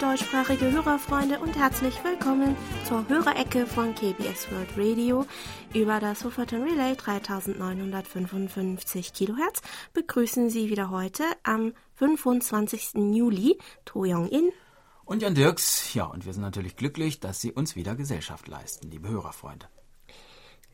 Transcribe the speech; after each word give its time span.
deutschsprachige 0.00 0.72
Hörerfreunde 0.72 1.38
und 1.40 1.58
herzlich 1.58 2.02
willkommen 2.02 2.56
zur 2.88 3.06
Hörerecke 3.08 3.66
von 3.66 3.94
KBS 3.94 4.50
World 4.50 4.70
Radio. 4.76 5.26
Über 5.74 6.00
das 6.00 6.24
Hoferton 6.24 6.62
Relay 6.62 6.96
3955 6.96 9.12
Kilohertz 9.12 9.60
begrüßen 9.92 10.48
Sie 10.48 10.70
wieder 10.70 10.88
heute 10.88 11.24
am 11.42 11.74
25. 11.96 12.94
Juli 13.12 13.58
To 13.84 14.04
Young-in 14.06 14.50
und 15.04 15.20
Jan 15.20 15.34
Dirks. 15.34 15.92
Ja, 15.92 16.06
und 16.06 16.24
wir 16.24 16.32
sind 16.32 16.40
natürlich 16.42 16.76
glücklich, 16.76 17.20
dass 17.20 17.42
Sie 17.42 17.52
uns 17.52 17.76
wieder 17.76 17.94
Gesellschaft 17.94 18.48
leisten, 18.48 18.90
liebe 18.90 19.10
Hörerfreunde. 19.10 19.66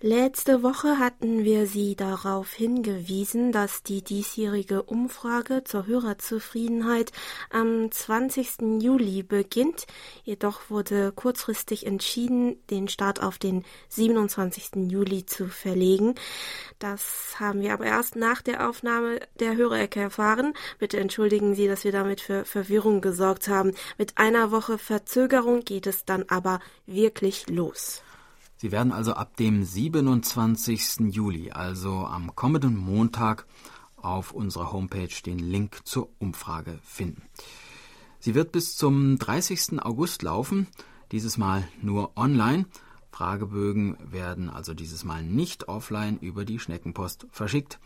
Letzte 0.02 0.62
Woche 0.62 0.98
hatten 0.98 1.42
wir 1.44 1.66
Sie 1.66 1.96
darauf 1.96 2.52
hingewiesen, 2.52 3.50
dass 3.50 3.82
die 3.82 4.02
diesjährige 4.02 4.82
Umfrage 4.82 5.64
zur 5.64 5.86
Hörerzufriedenheit 5.86 7.12
am 7.48 7.90
20. 7.90 8.82
Juli 8.82 9.22
beginnt. 9.22 9.86
Jedoch 10.22 10.68
wurde 10.68 11.12
kurzfristig 11.12 11.86
entschieden, 11.86 12.56
den 12.68 12.88
Start 12.88 13.22
auf 13.22 13.38
den 13.38 13.64
27. 13.88 14.90
Juli 14.92 15.24
zu 15.24 15.48
verlegen. 15.48 16.14
Das 16.78 17.36
haben 17.40 17.62
wir 17.62 17.72
aber 17.72 17.86
erst 17.86 18.16
nach 18.16 18.42
der 18.42 18.68
Aufnahme 18.68 19.20
der 19.40 19.56
Hörerecke 19.56 20.00
erfahren. 20.00 20.52
Bitte 20.78 21.00
entschuldigen 21.00 21.54
Sie, 21.54 21.68
dass 21.68 21.84
wir 21.84 21.92
damit 21.92 22.20
für 22.20 22.44
Verwirrung 22.44 23.00
gesorgt 23.00 23.48
haben. 23.48 23.72
Mit 23.96 24.18
einer 24.18 24.50
Woche 24.50 24.76
Verzögerung 24.76 25.60
geht 25.60 25.86
es 25.86 26.04
dann 26.04 26.26
aber 26.28 26.60
wirklich 26.84 27.48
los. 27.48 28.02
Sie 28.56 28.72
werden 28.72 28.92
also 28.92 29.12
ab 29.12 29.36
dem 29.36 29.64
27. 29.64 31.12
Juli, 31.14 31.50
also 31.50 32.06
am 32.06 32.34
kommenden 32.34 32.76
Montag, 32.76 33.46
auf 33.96 34.32
unserer 34.32 34.72
Homepage 34.72 35.22
den 35.24 35.38
Link 35.38 35.80
zur 35.84 36.08
Umfrage 36.18 36.78
finden. 36.82 37.22
Sie 38.18 38.34
wird 38.34 38.52
bis 38.52 38.76
zum 38.76 39.18
30. 39.18 39.82
August 39.82 40.22
laufen, 40.22 40.68
dieses 41.12 41.38
Mal 41.38 41.68
nur 41.82 42.16
online. 42.16 42.66
Fragebögen 43.10 43.96
werden 44.00 44.50
also 44.50 44.74
dieses 44.74 45.04
Mal 45.04 45.22
nicht 45.22 45.68
offline 45.68 46.18
über 46.18 46.44
die 46.44 46.58
Schneckenpost 46.58 47.26
verschickt. 47.30 47.78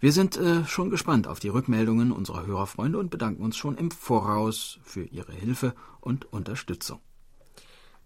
Wir 0.00 0.12
sind 0.12 0.36
äh, 0.36 0.64
schon 0.66 0.90
gespannt 0.90 1.26
auf 1.26 1.40
die 1.40 1.48
Rückmeldungen 1.48 2.12
unserer 2.12 2.46
Hörerfreunde 2.46 2.98
und 2.98 3.10
bedanken 3.10 3.42
uns 3.42 3.56
schon 3.56 3.76
im 3.76 3.90
Voraus 3.90 4.78
für 4.82 5.04
Ihre 5.04 5.32
Hilfe 5.32 5.74
und 6.00 6.32
Unterstützung. 6.32 7.00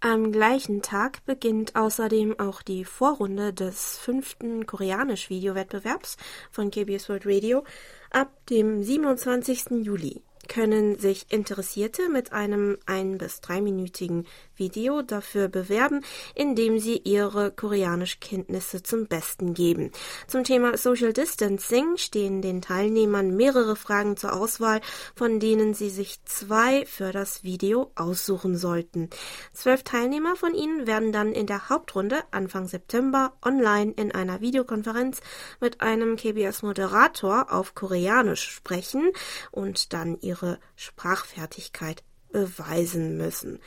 Am 0.00 0.30
gleichen 0.30 0.80
Tag 0.80 1.24
beginnt 1.26 1.74
außerdem 1.74 2.38
auch 2.38 2.62
die 2.62 2.84
Vorrunde 2.84 3.52
des 3.52 3.98
fünften 3.98 4.64
Koreanisch-Videowettbewerbs 4.64 6.16
von 6.52 6.70
KBS 6.70 7.08
World 7.08 7.26
Radio 7.26 7.64
ab 8.12 8.30
dem 8.46 8.80
27. 8.84 9.82
Juli 9.82 10.22
können 10.48 10.98
sich 10.98 11.26
Interessierte 11.30 12.08
mit 12.08 12.32
einem 12.32 12.78
ein- 12.86 13.18
bis 13.18 13.40
dreiminütigen 13.40 14.26
Video 14.56 15.02
dafür 15.02 15.48
bewerben, 15.48 16.04
indem 16.34 16.78
sie 16.78 16.96
ihre 16.96 17.52
Koreanischkenntnisse 17.52 18.82
zum 18.82 19.06
Besten 19.06 19.54
geben. 19.54 19.92
Zum 20.26 20.44
Thema 20.44 20.76
Social 20.76 21.12
Distancing 21.12 21.96
stehen 21.96 22.42
den 22.42 22.62
Teilnehmern 22.62 23.36
mehrere 23.36 23.76
Fragen 23.76 24.16
zur 24.16 24.32
Auswahl, 24.32 24.80
von 25.14 25.38
denen 25.38 25.74
sie 25.74 25.90
sich 25.90 26.24
zwei 26.24 26.86
für 26.86 27.12
das 27.12 27.44
Video 27.44 27.92
aussuchen 27.94 28.56
sollten. 28.56 29.10
Zwölf 29.52 29.82
Teilnehmer 29.82 30.34
von 30.34 30.54
ihnen 30.54 30.86
werden 30.86 31.12
dann 31.12 31.32
in 31.32 31.46
der 31.46 31.68
Hauptrunde 31.68 32.22
Anfang 32.30 32.66
September 32.66 33.34
online 33.44 33.92
in 33.96 34.12
einer 34.12 34.40
Videokonferenz 34.40 35.20
mit 35.60 35.80
einem 35.80 36.16
KBS-Moderator 36.16 37.52
auf 37.52 37.74
Koreanisch 37.74 38.48
sprechen 38.48 39.12
und 39.50 39.92
dann 39.92 40.18
ihre 40.20 40.37
ihre 40.38 40.58
Sprachfertigkeit 40.76 42.02
beweisen 42.30 43.16
müssen. 43.16 43.58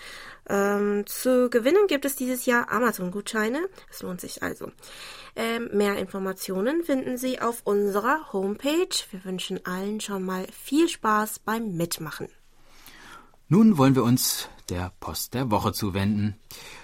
Ähm, 0.48 1.06
zu 1.08 1.50
gewinnen 1.50 1.88
gibt 1.88 2.06
es 2.06 2.16
dieses 2.16 2.46
Jahr 2.46 2.72
Amazon-Gutscheine. 2.72 3.68
Es 3.90 4.04
lohnt 4.04 4.22
sich 4.22 4.44
also. 4.44 4.72
Ähm, 5.36 5.70
mehr 5.74 5.98
Informationen 5.98 6.84
finden 6.84 7.18
Sie 7.18 7.40
auf 7.40 7.62
unserer 7.64 8.32
Homepage. 8.34 8.90
Wir 9.10 9.26
wünschen 9.26 9.66
allen 9.66 10.00
schon 10.00 10.24
mal 10.24 10.46
viel 10.52 10.88
Spaß 10.90 11.40
beim 11.40 11.76
Mitmachen. 11.76 12.28
Nun 13.52 13.78
wollen 13.78 13.96
wir 13.96 14.06
uns 14.06 14.48
der 14.70 14.94
Post 15.02 15.34
der 15.34 15.52
Woche 15.52 15.74
zuwenden. 15.74 16.38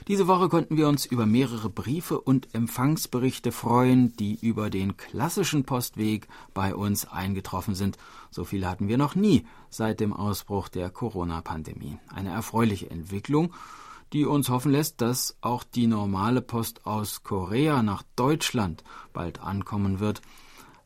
Diese 0.09 0.28
Woche 0.28 0.50
konnten 0.50 0.75
wir 0.75 0.89
uns 0.89 1.05
über 1.05 1.25
mehrere 1.25 1.69
Briefe 1.69 2.19
und 2.19 2.53
Empfangsberichte 2.53 3.53
freuen, 3.53 4.17
die 4.17 4.35
über 4.35 4.69
den 4.69 4.97
klassischen 4.97 5.63
Postweg 5.63 6.27
bei 6.53 6.75
uns 6.75 7.06
eingetroffen 7.06 7.73
sind. 7.73 7.97
So 8.31 8.44
viele 8.44 8.67
hatten 8.67 8.89
wir 8.89 8.97
noch 8.97 9.16
nie 9.16 9.47
seit 9.69 10.01
dem 10.01 10.11
Ausbruch 10.11 10.67
der 10.67 10.89
Corona-Pandemie. 10.89 12.00
Eine 12.13 12.31
erfreuliche 12.31 12.91
Entwicklung, 12.91 13.53
die 14.11 14.25
uns 14.25 14.50
hoffen 14.50 14.73
lässt, 14.73 15.00
dass 15.00 15.38
auch 15.39 15.63
die 15.63 15.88
normale 15.88 16.41
Post 16.41 16.85
aus 16.85 17.23
Korea 17.23 17.81
nach 17.81 18.03
Deutschland 18.17 18.83
bald 19.13 19.39
ankommen 19.39 20.01
wird, 20.01 20.22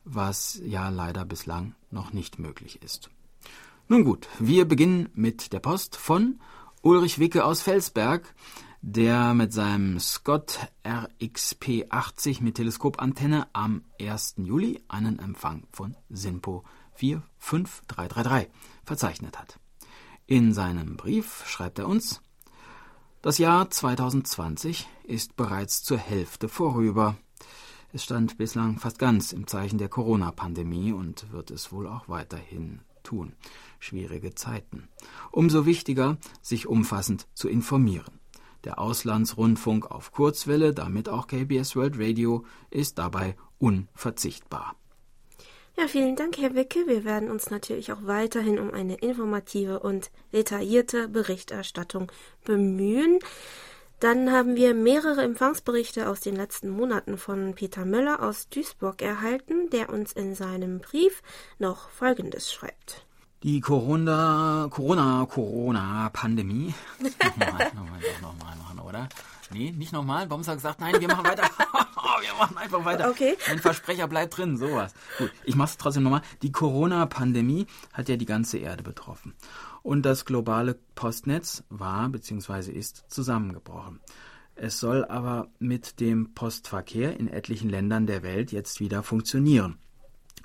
was 0.04 0.60
ja 0.64 0.90
leider 0.90 1.24
bislang 1.24 1.74
noch 1.90 2.12
nicht 2.12 2.38
möglich 2.38 2.80
ist. 2.84 3.10
Nun 3.92 4.04
gut, 4.04 4.26
wir 4.38 4.66
beginnen 4.66 5.10
mit 5.12 5.52
der 5.52 5.60
Post 5.60 5.96
von 5.96 6.40
Ulrich 6.80 7.18
Wicke 7.18 7.44
aus 7.44 7.60
Felsberg, 7.60 8.34
der 8.80 9.34
mit 9.34 9.52
seinem 9.52 10.00
Scott 10.00 10.60
RXP 10.82 11.88
80 11.90 12.40
mit 12.40 12.54
Teleskopantenne 12.54 13.48
am 13.52 13.84
1. 14.00 14.36
Juli 14.38 14.82
einen 14.88 15.18
Empfang 15.18 15.64
von 15.72 15.94
SINPO 16.08 16.64
45333 16.94 18.48
verzeichnet 18.82 19.38
hat. 19.38 19.58
In 20.24 20.54
seinem 20.54 20.96
Brief 20.96 21.44
schreibt 21.46 21.78
er 21.78 21.86
uns, 21.86 22.22
das 23.20 23.36
Jahr 23.36 23.68
2020 23.68 24.88
ist 25.04 25.36
bereits 25.36 25.82
zur 25.82 25.98
Hälfte 25.98 26.48
vorüber. 26.48 27.18
Es 27.92 28.04
stand 28.04 28.38
bislang 28.38 28.78
fast 28.78 28.98
ganz 28.98 29.34
im 29.34 29.46
Zeichen 29.46 29.76
der 29.76 29.90
Corona-Pandemie 29.90 30.92
und 30.94 31.30
wird 31.30 31.50
es 31.50 31.72
wohl 31.72 31.86
auch 31.86 32.08
weiterhin 32.08 32.80
tun. 33.02 33.34
Schwierige 33.82 34.32
Zeiten. 34.36 34.88
Umso 35.32 35.66
wichtiger, 35.66 36.16
sich 36.40 36.68
umfassend 36.68 37.26
zu 37.34 37.48
informieren. 37.48 38.20
Der 38.62 38.78
Auslandsrundfunk 38.78 39.90
auf 39.90 40.12
Kurzwelle, 40.12 40.72
damit 40.72 41.08
auch 41.08 41.26
KBS 41.26 41.74
World 41.74 41.98
Radio, 41.98 42.44
ist 42.70 42.98
dabei 42.98 43.34
unverzichtbar. 43.58 44.76
Ja, 45.76 45.88
vielen 45.88 46.14
Dank, 46.14 46.38
Herr 46.38 46.54
Wicke. 46.54 46.86
Wir 46.86 47.04
werden 47.04 47.28
uns 47.28 47.50
natürlich 47.50 47.90
auch 47.90 48.04
weiterhin 48.04 48.60
um 48.60 48.70
eine 48.70 48.94
informative 48.94 49.80
und 49.80 50.12
detaillierte 50.32 51.08
Berichterstattung 51.08 52.12
bemühen. 52.44 53.18
Dann 53.98 54.30
haben 54.30 54.54
wir 54.54 54.74
mehrere 54.74 55.22
Empfangsberichte 55.22 56.08
aus 56.08 56.20
den 56.20 56.36
letzten 56.36 56.70
Monaten 56.70 57.18
von 57.18 57.54
Peter 57.56 57.84
Möller 57.84 58.22
aus 58.22 58.48
Duisburg 58.48 59.02
erhalten, 59.02 59.70
der 59.70 59.88
uns 59.88 60.12
in 60.12 60.36
seinem 60.36 60.78
Brief 60.78 61.20
noch 61.58 61.88
Folgendes 61.88 62.52
schreibt. 62.52 63.06
Die 63.42 63.60
Corona, 63.60 64.68
Corona, 64.70 65.26
Corona-Pandemie. 65.26 66.72
Nochmal, 67.00 67.72
nochmal, 67.74 68.00
nochmal 68.22 68.56
machen, 68.56 68.78
oder? 68.78 69.08
Nee, 69.52 69.72
nicht 69.72 69.92
nochmal. 69.92 70.28
Hast 70.30 70.48
du 70.48 70.54
gesagt, 70.54 70.80
nein, 70.80 71.00
wir 71.00 71.08
machen 71.08 71.24
weiter. 71.24 71.42
wir 72.20 72.34
machen 72.38 72.56
einfach 72.56 72.84
weiter. 72.84 73.10
Okay. 73.10 73.36
Ein 73.50 73.58
Versprecher 73.58 74.06
bleibt 74.06 74.36
drin, 74.36 74.56
sowas. 74.56 74.94
Gut, 75.18 75.32
ich 75.44 75.56
mach's 75.56 75.76
trotzdem 75.76 76.04
nochmal. 76.04 76.22
Die 76.42 76.52
Corona-Pandemie 76.52 77.66
hat 77.92 78.08
ja 78.08 78.16
die 78.16 78.26
ganze 78.26 78.58
Erde 78.58 78.84
betroffen. 78.84 79.34
Und 79.82 80.02
das 80.02 80.24
globale 80.24 80.78
Postnetz 80.94 81.64
war 81.68 82.08
bzw. 82.10 82.70
ist 82.70 83.06
zusammengebrochen. 83.08 83.98
Es 84.54 84.78
soll 84.78 85.04
aber 85.04 85.48
mit 85.58 85.98
dem 85.98 86.32
Postverkehr 86.34 87.18
in 87.18 87.26
etlichen 87.26 87.70
Ländern 87.70 88.06
der 88.06 88.22
Welt 88.22 88.52
jetzt 88.52 88.78
wieder 88.78 89.02
funktionieren. 89.02 89.78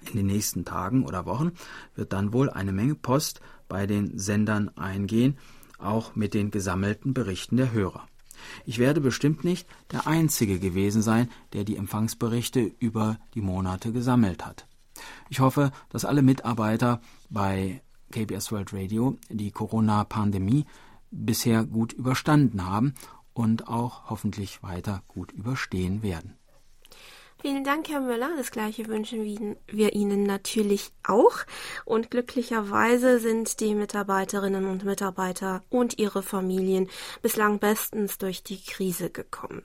In 0.09 0.17
den 0.17 0.27
nächsten 0.27 0.65
Tagen 0.65 1.05
oder 1.05 1.25
Wochen 1.25 1.51
wird 1.95 2.13
dann 2.13 2.33
wohl 2.33 2.49
eine 2.49 2.71
Menge 2.71 2.95
Post 2.95 3.41
bei 3.67 3.88
den 3.88 4.17
Sendern 4.17 4.69
eingehen, 4.77 5.38
auch 5.79 6.15
mit 6.15 6.33
den 6.33 6.51
gesammelten 6.51 7.13
Berichten 7.13 7.57
der 7.57 7.71
Hörer. 7.71 8.07
Ich 8.65 8.79
werde 8.79 9.01
bestimmt 9.01 9.44
nicht 9.44 9.67
der 9.91 10.07
Einzige 10.07 10.59
gewesen 10.59 11.01
sein, 11.01 11.29
der 11.53 11.63
die 11.63 11.75
Empfangsberichte 11.75 12.71
über 12.79 13.17
die 13.33 13.41
Monate 13.41 13.91
gesammelt 13.91 14.45
hat. 14.45 14.67
Ich 15.29 15.39
hoffe, 15.39 15.71
dass 15.89 16.05
alle 16.05 16.21
Mitarbeiter 16.21 17.01
bei 17.29 17.81
KBS 18.11 18.51
World 18.51 18.73
Radio 18.73 19.17
die 19.29 19.51
Corona-Pandemie 19.51 20.65
bisher 21.11 21.63
gut 21.63 21.94
überstanden 21.94 22.65
haben 22.65 22.94
und 23.33 23.67
auch 23.67 24.09
hoffentlich 24.09 24.63
weiter 24.63 25.03
gut 25.07 25.31
überstehen 25.31 26.01
werden. 26.01 26.35
Vielen 27.47 27.63
Dank, 27.63 27.88
Herr 27.88 28.01
Müller. 28.01 28.31
Das 28.35 28.51
gleiche 28.51 28.88
wünschen 28.88 29.55
wir 29.67 29.94
Ihnen 29.94 30.23
natürlich 30.23 30.91
auch. 31.07 31.31
Und 31.85 32.11
glücklicherweise 32.11 33.19
sind 33.19 33.61
die 33.61 33.73
Mitarbeiterinnen 33.73 34.65
und 34.65 34.83
Mitarbeiter 34.83 35.63
und 35.69 35.97
ihre 35.97 36.23
Familien 36.23 36.89
bislang 37.21 37.59
bestens 37.59 38.17
durch 38.17 38.44
die 38.44 38.61
Krise 38.61 39.09
gekommen. 39.11 39.63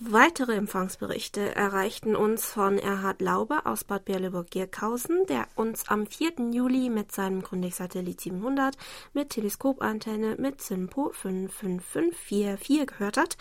Weitere 0.00 0.56
Empfangsberichte 0.56 1.54
erreichten 1.54 2.16
uns 2.16 2.46
von 2.46 2.78
Erhard 2.78 3.20
Laube 3.20 3.64
aus 3.64 3.84
Bad 3.84 4.04
Berleburg-Gierkhausen, 4.04 5.24
der 5.26 5.46
uns 5.54 5.88
am 5.88 6.08
4. 6.08 6.50
Juli 6.50 6.90
mit 6.90 7.12
seinem 7.12 7.42
Grundig-Satellit 7.42 8.20
700 8.20 8.76
mit 9.12 9.30
Teleskopantenne 9.30 10.34
mit 10.36 10.60
SINPO 10.60 11.10
55544 11.12 12.86
gehört 12.88 13.16
hat. 13.16 13.36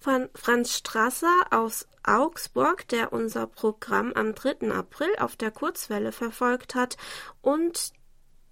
Von 0.00 0.30
Franz 0.34 0.78
Strasser 0.78 1.34
aus 1.50 1.86
Augsburg, 2.04 2.88
der 2.88 3.12
unser 3.12 3.46
Programm 3.46 4.14
am 4.14 4.34
3. 4.34 4.72
April 4.72 5.10
auf 5.18 5.36
der 5.36 5.50
Kurzwelle 5.50 6.12
verfolgt 6.12 6.74
hat 6.74 6.96
und 7.42 7.92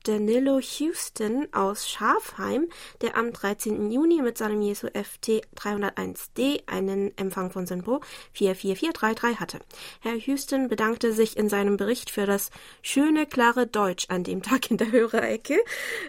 Danilo 0.05 0.61
Houston 0.61 1.47
aus 1.53 1.87
Schafheim, 1.87 2.71
der 3.03 3.19
am 3.19 3.35
13. 3.35 3.91
Juni 3.91 4.23
mit 4.23 4.39
seinem 4.39 4.63
Jesu 4.63 4.87
FT 4.87 5.43
301D 5.55 6.63
einen 6.67 7.17
Empfang 7.19 7.51
von 7.51 7.67
Sinpo 7.67 8.01
44433 8.33 9.41
hatte. 9.41 9.59
Herr 10.01 10.15
Houston 10.15 10.69
bedankte 10.69 11.13
sich 11.13 11.37
in 11.37 11.51
seinem 11.51 11.77
Bericht 11.77 12.09
für 12.09 12.25
das 12.25 12.51
schöne, 12.81 13.27
klare 13.27 13.67
Deutsch 13.67 14.07
an 14.09 14.25
dem 14.25 14.43
Tag 14.43 14.71
in 14.71 14.79
der 14.79 14.91
Hörerecke. 14.91 15.59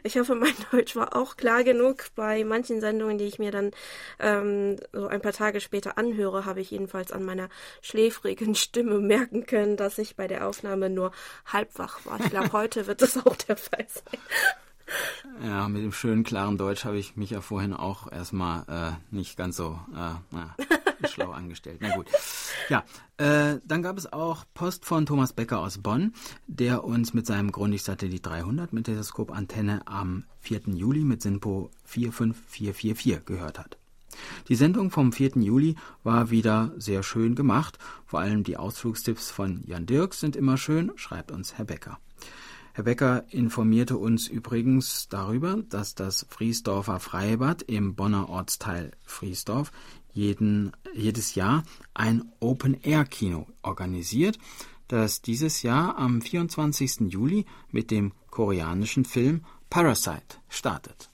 Ich 0.03 0.17
hoffe, 0.17 0.35
mein 0.35 0.55
Deutsch 0.71 0.95
war 0.95 1.13
auch 1.13 1.35
klar 1.35 1.65
genug. 1.65 2.05
Bei 2.15 2.45
manchen 2.45 2.79
Sendungen, 2.79 3.17
die 3.17 3.25
ich 3.25 3.39
mir 3.39 3.51
dann 3.51 3.71
ähm, 4.19 4.77
so 4.93 5.07
ein 5.07 5.21
paar 5.21 5.33
Tage 5.33 5.59
später 5.59 5.97
anhöre, 5.97 6.45
habe 6.45 6.61
ich 6.61 6.71
jedenfalls 6.71 7.11
an 7.11 7.25
meiner 7.25 7.49
schläfrigen 7.81 8.55
Stimme 8.55 8.99
merken 8.99 9.45
können, 9.45 9.75
dass 9.75 9.97
ich 9.97 10.15
bei 10.15 10.29
der 10.29 10.47
Aufnahme 10.47 10.89
nur 10.89 11.11
halb 11.45 11.77
wach 11.77 12.05
war. 12.05 12.17
Ich 12.21 12.29
glaube, 12.29 12.51
heute 12.53 12.87
wird 12.87 13.01
das 13.01 13.17
auch 13.17 13.35
der 13.35 13.57
Fall 13.57 13.80
sein. 13.89 14.19
Ja, 15.43 15.69
mit 15.69 15.83
dem 15.83 15.93
schönen, 15.93 16.23
klaren 16.23 16.57
Deutsch 16.57 16.85
habe 16.85 16.97
ich 16.97 17.15
mich 17.15 17.29
ja 17.29 17.41
vorhin 17.41 17.73
auch 17.73 18.11
erstmal 18.11 18.63
äh, 18.67 19.15
nicht 19.15 19.37
ganz 19.37 19.55
so 19.55 19.79
äh, 19.93 20.15
na, 20.31 20.55
schlau 21.07 21.31
angestellt. 21.31 21.79
Na 21.81 21.95
gut. 21.95 22.07
Ja, 22.69 22.83
äh, 23.17 23.59
dann 23.65 23.81
gab 23.81 23.97
es 23.97 24.11
auch 24.11 24.45
Post 24.53 24.85
von 24.85 25.05
Thomas 25.05 25.33
Becker 25.33 25.59
aus 25.59 25.77
Bonn, 25.77 26.13
der 26.47 26.83
uns 26.83 27.13
mit 27.13 27.25
seinem 27.25 27.51
Grundig-Satellit 27.51 28.25
300 28.25 28.73
mit 28.73 28.85
Teleskopantenne 28.85 29.87
am 29.87 30.25
4. 30.41 30.61
Juli 30.73 31.03
mit 31.03 31.21
SINPO 31.21 31.71
45444 31.85 33.25
gehört 33.25 33.59
hat. 33.59 33.77
Die 34.49 34.55
Sendung 34.55 34.91
vom 34.91 35.13
4. 35.13 35.31
Juli 35.37 35.75
war 36.03 36.31
wieder 36.31 36.73
sehr 36.77 37.01
schön 37.01 37.35
gemacht. 37.35 37.79
Vor 38.05 38.19
allem 38.19 38.43
die 38.43 38.57
Ausflugstipps 38.57 39.31
von 39.31 39.63
Jan 39.65 39.85
Dirks 39.85 40.19
sind 40.19 40.35
immer 40.35 40.57
schön, 40.57 40.91
schreibt 40.95 41.31
uns 41.31 41.57
Herr 41.57 41.65
Becker. 41.65 41.97
Herr 42.73 42.85
Becker 42.85 43.25
informierte 43.31 43.97
uns 43.97 44.29
übrigens 44.29 45.09
darüber, 45.09 45.61
dass 45.69 45.93
das 45.93 46.25
Friesdorfer 46.29 47.01
Freibad 47.01 47.61
im 47.63 47.95
Bonner 47.95 48.29
Ortsteil 48.29 48.91
Friesdorf 49.03 49.73
jeden, 50.13 50.71
jedes 50.93 51.35
Jahr 51.35 51.63
ein 51.93 52.23
Open-Air-Kino 52.39 53.45
organisiert, 53.61 54.39
das 54.87 55.21
dieses 55.21 55.63
Jahr 55.63 55.97
am 55.97 56.21
24. 56.21 57.11
Juli 57.11 57.45
mit 57.71 57.91
dem 57.91 58.13
koreanischen 58.29 59.03
Film 59.03 59.43
Parasite 59.69 60.37
startet. 60.47 61.10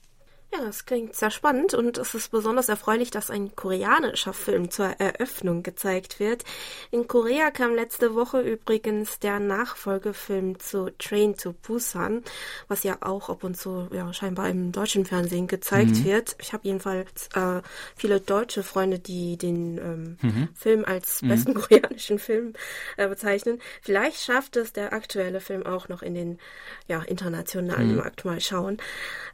Ja, 0.50 0.64
das 0.64 0.86
klingt 0.86 1.14
sehr 1.14 1.30
spannend 1.30 1.74
und 1.74 1.98
es 1.98 2.14
ist 2.14 2.30
besonders 2.30 2.70
erfreulich, 2.70 3.10
dass 3.10 3.30
ein 3.30 3.54
koreanischer 3.54 4.32
Film 4.32 4.70
zur 4.70 4.86
Eröffnung 4.86 5.62
gezeigt 5.62 6.20
wird. 6.20 6.42
In 6.90 7.06
Korea 7.06 7.50
kam 7.50 7.74
letzte 7.74 8.14
Woche 8.14 8.40
übrigens 8.40 9.18
der 9.18 9.40
Nachfolgefilm 9.40 10.58
zu 10.58 10.90
Train 10.98 11.36
to 11.36 11.52
Busan, 11.52 12.22
was 12.66 12.82
ja 12.82 12.96
auch 13.02 13.28
ab 13.28 13.44
und 13.44 13.58
zu 13.58 13.88
ja, 13.92 14.10
scheinbar 14.14 14.48
im 14.48 14.72
deutschen 14.72 15.04
Fernsehen 15.04 15.48
gezeigt 15.48 15.90
mhm. 15.90 16.04
wird. 16.04 16.36
Ich 16.40 16.54
habe 16.54 16.66
jedenfalls 16.66 17.28
äh, 17.34 17.60
viele 17.94 18.18
deutsche 18.18 18.62
Freunde, 18.62 18.98
die 18.98 19.36
den 19.36 19.76
ähm, 19.76 20.16
mhm. 20.22 20.48
Film 20.54 20.84
als 20.86 21.20
mhm. 21.20 21.28
besten 21.28 21.54
koreanischen 21.60 22.18
Film 22.18 22.54
äh, 22.96 23.06
bezeichnen. 23.06 23.60
Vielleicht 23.82 24.24
schafft 24.24 24.56
es 24.56 24.72
der 24.72 24.94
aktuelle 24.94 25.42
Film 25.42 25.66
auch 25.66 25.90
noch 25.90 26.00
in 26.00 26.14
den 26.14 26.38
ja, 26.86 27.02
internationalen 27.02 27.90
mhm. 27.90 27.96
Markt 27.96 28.24
mal 28.24 28.40
schauen. 28.40 28.78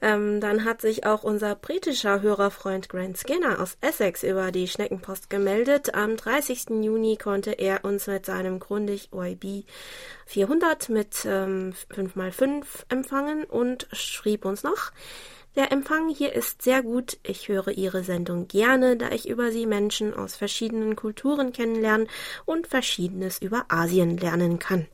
Ähm, 0.02 0.40
dann 0.40 0.64
hat 0.64 0.80
sich 0.80 1.03
auch 1.06 1.22
unser 1.22 1.54
britischer 1.54 2.22
Hörerfreund 2.22 2.88
Grant 2.88 3.18
Skinner 3.18 3.60
aus 3.60 3.76
Essex 3.80 4.22
über 4.22 4.52
die 4.52 4.68
Schneckenpost 4.68 5.30
gemeldet. 5.30 5.94
Am 5.94 6.16
30. 6.16 6.82
Juni 6.82 7.16
konnte 7.16 7.52
er 7.52 7.84
uns 7.84 8.06
mit 8.06 8.26
seinem 8.26 8.60
Grundig 8.60 9.08
OIB 9.12 9.64
400 10.26 10.88
mit 10.88 11.24
ähm, 11.26 11.74
5x5 11.92 12.64
empfangen 12.88 13.44
und 13.44 13.88
schrieb 13.92 14.44
uns 14.44 14.62
noch, 14.62 14.92
der 15.56 15.70
Empfang 15.70 16.08
hier 16.08 16.32
ist 16.32 16.62
sehr 16.62 16.82
gut. 16.82 17.18
Ich 17.22 17.48
höre 17.48 17.68
Ihre 17.68 18.02
Sendung 18.02 18.48
gerne, 18.48 18.96
da 18.96 19.10
ich 19.10 19.28
über 19.28 19.52
Sie 19.52 19.66
Menschen 19.66 20.12
aus 20.12 20.34
verschiedenen 20.34 20.96
Kulturen 20.96 21.52
kennenlernen 21.52 22.08
und 22.44 22.66
Verschiedenes 22.66 23.40
über 23.40 23.66
Asien 23.68 24.16
lernen 24.16 24.58
kann. 24.58 24.86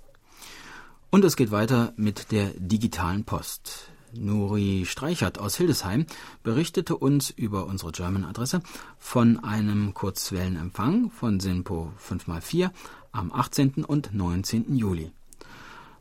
Und 1.10 1.24
es 1.24 1.36
geht 1.36 1.50
weiter 1.50 1.92
mit 1.96 2.30
der 2.30 2.50
digitalen 2.56 3.24
Post. 3.24 3.89
Nuri 4.12 4.84
Streichert 4.86 5.38
aus 5.38 5.56
Hildesheim 5.56 6.06
berichtete 6.42 6.96
uns 6.96 7.30
über 7.30 7.66
unsere 7.66 7.92
German-Adresse 7.92 8.62
von 8.98 9.42
einem 9.44 9.94
Kurzwellenempfang 9.94 11.10
von 11.10 11.40
SINPO 11.40 11.92
5x4 12.08 12.70
am 13.12 13.32
18. 13.32 13.84
und 13.84 14.14
19. 14.14 14.76
Juli. 14.76 15.12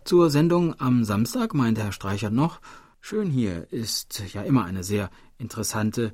Zur 0.06 0.30
Sendung 0.30 0.80
am 0.80 1.04
Samstag 1.04 1.54
meinte 1.54 1.84
Herr 1.84 1.92
Streichert 1.92 2.34
noch, 2.34 2.62
schön 3.02 3.30
hier 3.30 3.72
ist 3.72 4.24
ja 4.34 4.42
immer 4.42 4.66
eine 4.66 4.84
sehr 4.84 5.10
interessante 5.38 6.14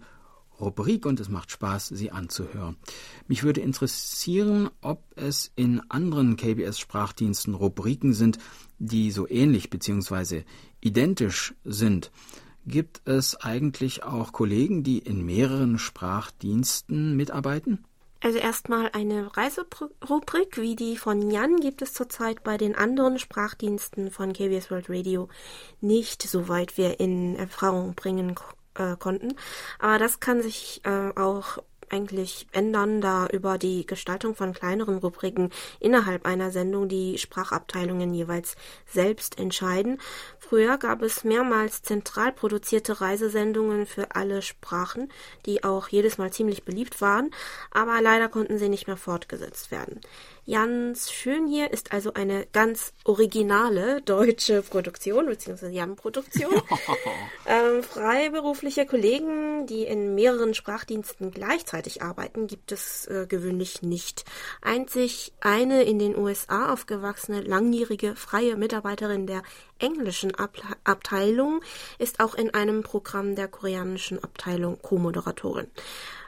Rubrik 0.59 1.05
und 1.05 1.19
es 1.19 1.29
macht 1.29 1.51
Spaß, 1.51 1.89
sie 1.89 2.11
anzuhören. 2.11 2.77
Mich 3.27 3.43
würde 3.43 3.61
interessieren, 3.61 4.69
ob 4.81 5.03
es 5.15 5.51
in 5.55 5.81
anderen 5.89 6.37
KBS-Sprachdiensten 6.37 7.53
Rubriken 7.55 8.13
sind, 8.13 8.37
die 8.79 9.11
so 9.11 9.27
ähnlich 9.27 9.69
bzw. 9.69 10.43
identisch 10.85 11.53
sind. 11.63 12.11
Gibt 12.67 13.01
es 13.05 13.35
eigentlich 13.35 14.03
auch 14.03 14.31
Kollegen, 14.31 14.83
die 14.83 14.99
in 14.99 15.25
mehreren 15.25 15.77
Sprachdiensten 15.77 17.15
mitarbeiten? 17.15 17.83
Also 18.21 18.39
erstmal 18.39 18.89
eine 18.93 19.37
Reiserubrik 19.37 20.57
wie 20.57 20.75
die 20.75 20.97
von 20.97 21.29
Jan 21.29 21.57
gibt 21.57 21.83
es 21.83 21.93
zurzeit 21.93 22.43
bei 22.43 22.57
den 22.57 22.75
anderen 22.75 23.19
Sprachdiensten 23.19 24.09
von 24.09 24.33
KBS 24.33 24.71
World 24.71 24.89
Radio 24.89 25.29
nicht, 25.79 26.23
soweit 26.23 26.75
wir 26.77 26.99
in 26.99 27.35
Erfahrung 27.35 27.93
bringen 27.93 28.35
äh, 28.75 28.95
konnten. 28.97 29.35
Aber 29.77 29.99
das 29.99 30.19
kann 30.19 30.41
sich 30.41 30.81
äh, 30.85 31.11
auch 31.15 31.59
eigentlich 31.89 32.47
ändern, 32.51 33.01
da 33.01 33.27
über 33.27 33.57
die 33.57 33.85
Gestaltung 33.85 34.35
von 34.35 34.53
kleineren 34.53 34.97
Rubriken 34.97 35.51
innerhalb 35.79 36.25
einer 36.25 36.51
Sendung 36.51 36.87
die 36.87 37.17
Sprachabteilungen 37.17 38.13
jeweils 38.13 38.55
selbst 38.85 39.39
entscheiden. 39.39 39.99
Früher 40.39 40.77
gab 40.77 41.01
es 41.01 41.23
mehrmals 41.23 41.81
zentral 41.81 42.31
produzierte 42.31 43.01
Reisesendungen 43.01 43.85
für 43.85 44.15
alle 44.15 44.41
Sprachen, 44.41 45.11
die 45.45 45.63
auch 45.63 45.87
jedes 45.87 46.17
Mal 46.17 46.31
ziemlich 46.31 46.63
beliebt 46.63 47.01
waren, 47.01 47.31
aber 47.71 48.01
leider 48.01 48.29
konnten 48.29 48.57
sie 48.57 48.69
nicht 48.69 48.87
mehr 48.87 48.97
fortgesetzt 48.97 49.71
werden. 49.71 50.01
Jans 50.47 51.11
Schön 51.11 51.47
hier 51.47 51.71
ist 51.71 51.91
also 51.91 52.13
eine 52.13 52.45
ganz 52.53 52.93
originale 53.03 54.03
deutsche 54.03 54.61
Produktion, 54.61 55.25
beziehungsweise 55.25 55.71
Jan-Produktion. 55.71 56.53
ähm, 57.47 57.81
freiberufliche 57.81 58.85
Kollegen, 58.85 59.65
die 59.65 59.85
in 59.85 60.13
mehreren 60.13 60.53
Sprachdiensten 60.53 61.31
gleichzeitig 61.31 62.03
arbeiten, 62.03 62.45
gibt 62.45 62.71
es 62.71 63.07
äh, 63.07 63.25
gewöhnlich 63.27 63.81
nicht. 63.81 64.23
Einzig 64.61 65.33
eine 65.39 65.81
in 65.81 65.97
den 65.97 66.15
USA 66.15 66.71
aufgewachsene 66.71 67.41
langjährige 67.41 68.15
freie 68.15 68.55
Mitarbeiterin 68.55 69.25
der 69.25 69.41
englischen 69.79 70.35
Ab 70.35 70.57
Abteilung 70.83 71.61
ist 71.97 72.19
auch 72.19 72.35
in 72.35 72.53
einem 72.53 72.83
Programm 72.83 73.35
der 73.35 73.47
koreanischen 73.47 74.23
Abteilung 74.23 74.79
Co-Moderatorin. 74.79 75.67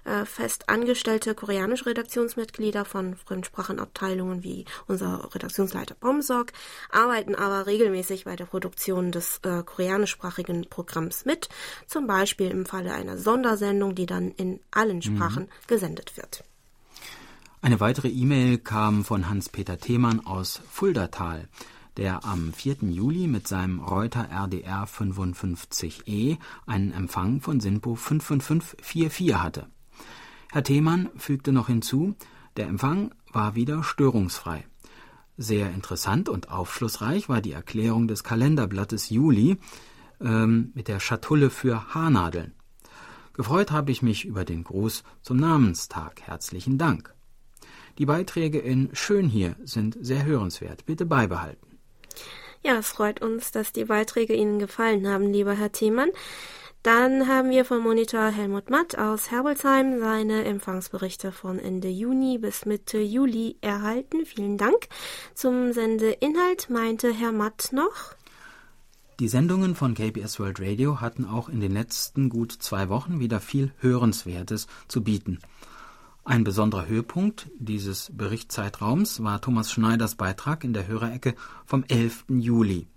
Äh, 0.07 0.25
fest 0.25 0.69
angestellte 0.69 1.35
koreanische 1.35 1.87
Redaktionsmitglieder 1.87 2.85
von 2.85 3.17
Fremdsprachenabteilungen 3.17 4.41
wie 4.41 4.63
unser 4.87 5.35
Redaktionsleiter 5.35 5.95
Bomsok 5.95 6.53
arbeiten 6.89 7.35
aber 7.35 7.67
regelmäßig 7.67 8.23
bei 8.23 8.37
der 8.37 8.45
Produktion 8.45 9.11
des 9.11 9.41
äh, 9.43 9.63
koreanischsprachigen 9.63 10.67
Programms 10.69 11.25
mit, 11.25 11.49
zum 11.87 12.07
Beispiel 12.07 12.51
im 12.51 12.65
Falle 12.65 12.93
einer 12.93 13.17
Sondersendung, 13.17 13.95
die 13.95 14.05
dann 14.05 14.31
in 14.31 14.61
allen 14.71 14.97
mhm. 14.97 15.01
Sprachen 15.01 15.43
mhm. 15.43 15.67
gesendet 15.67 16.15
wird. 16.15 16.45
Eine 17.61 17.81
weitere 17.81 18.07
E-Mail 18.07 18.59
kam 18.59 19.03
von 19.03 19.27
Hans-Peter 19.27 19.77
Themann 19.77 20.25
aus 20.25 20.61
Fuldatal 20.71 21.49
der 21.97 22.23
am 22.23 22.53
4. 22.53 22.77
Juli 22.83 23.25
mit 23.25 23.47
seinem 23.47 23.79
Reuter 23.79 24.29
RDR 24.29 24.85
55E 24.85 26.37
einen 26.67 26.93
Empfang 26.93 27.41
von 27.41 27.59
SINPO 27.59 27.95
55544 27.95 29.33
hatte. 29.33 29.67
Herr 30.51 30.63
Themann 30.63 31.09
fügte 31.17 31.51
noch 31.51 31.67
hinzu, 31.67 32.15
der 32.55 32.67
Empfang 32.67 33.13
war 33.31 33.55
wieder 33.55 33.83
störungsfrei. 33.83 34.65
Sehr 35.37 35.71
interessant 35.71 36.29
und 36.29 36.49
aufschlussreich 36.49 37.29
war 37.29 37.41
die 37.41 37.51
Erklärung 37.51 38.07
des 38.07 38.23
Kalenderblattes 38.23 39.09
Juli 39.09 39.57
ähm, 40.19 40.71
mit 40.73 40.87
der 40.87 40.99
Schatulle 40.99 41.49
für 41.49 41.93
Haarnadeln. 41.93 42.55
Gefreut 43.33 43.69
habe 43.69 43.91
ich 43.91 44.01
mich 44.01 44.25
über 44.25 44.45
den 44.45 44.63
Gruß 44.63 45.03
zum 45.21 45.37
Namenstag. 45.37 46.21
Herzlichen 46.23 46.79
Dank. 46.79 47.13
Die 47.99 48.05
Beiträge 48.07 48.57
in 48.57 48.89
Schön 48.93 49.27
hier 49.27 49.55
sind 49.63 49.95
sehr 49.99 50.25
hörenswert. 50.25 50.85
Bitte 50.87 51.05
beibehalten. 51.05 51.77
Ja, 52.63 52.77
es 52.77 52.89
freut 52.89 53.21
uns, 53.21 53.51
dass 53.51 53.71
die 53.71 53.85
Beiträge 53.85 54.33
Ihnen 54.33 54.57
gefallen 54.57 55.07
haben, 55.07 55.31
lieber 55.31 55.53
Herr 55.53 55.71
Thiemann. 55.71 56.09
Dann 56.87 57.27
haben 57.27 57.49
wir 57.49 57.65
vom 57.65 57.83
Monitor 57.83 58.29
Helmut 58.29 58.69
Matt 58.69 58.97
aus 58.97 59.29
Herbolzheim 59.29 59.99
seine 59.99 60.45
Empfangsberichte 60.45 61.33
von 61.33 61.59
Ende 61.59 61.89
Juni 61.89 62.37
bis 62.37 62.65
Mitte 62.65 62.97
Juli 62.97 63.57
erhalten. 63.59 64.25
Vielen 64.25 64.57
Dank. 64.57 64.87
Zum 65.33 65.73
Sendeinhalt 65.73 66.69
meinte 66.69 67.13
Herr 67.13 67.33
Matt 67.33 67.73
noch. 67.73 68.15
Die 69.19 69.27
Sendungen 69.27 69.75
von 69.75 69.95
KBS 69.95 70.39
World 70.39 70.61
Radio 70.61 71.01
hatten 71.01 71.25
auch 71.25 71.49
in 71.49 71.59
den 71.59 71.73
letzten 71.73 72.29
gut 72.29 72.53
zwei 72.53 72.87
Wochen 72.87 73.19
wieder 73.19 73.41
viel 73.41 73.73
Hörenswertes 73.79 74.67
zu 74.87 75.03
bieten. 75.03 75.39
Ein 76.23 76.45
besonderer 76.45 76.87
Höhepunkt 76.87 77.49
dieses 77.59 78.13
Berichtszeitraums 78.15 79.21
war 79.21 79.41
Thomas 79.41 79.73
Schneiders 79.73 80.15
Beitrag 80.15 80.63
in 80.63 80.71
der 80.71 80.87
Hörerecke 80.87 81.35
vom 81.65 81.83
11. 81.83 82.23
Juli. 82.29 82.87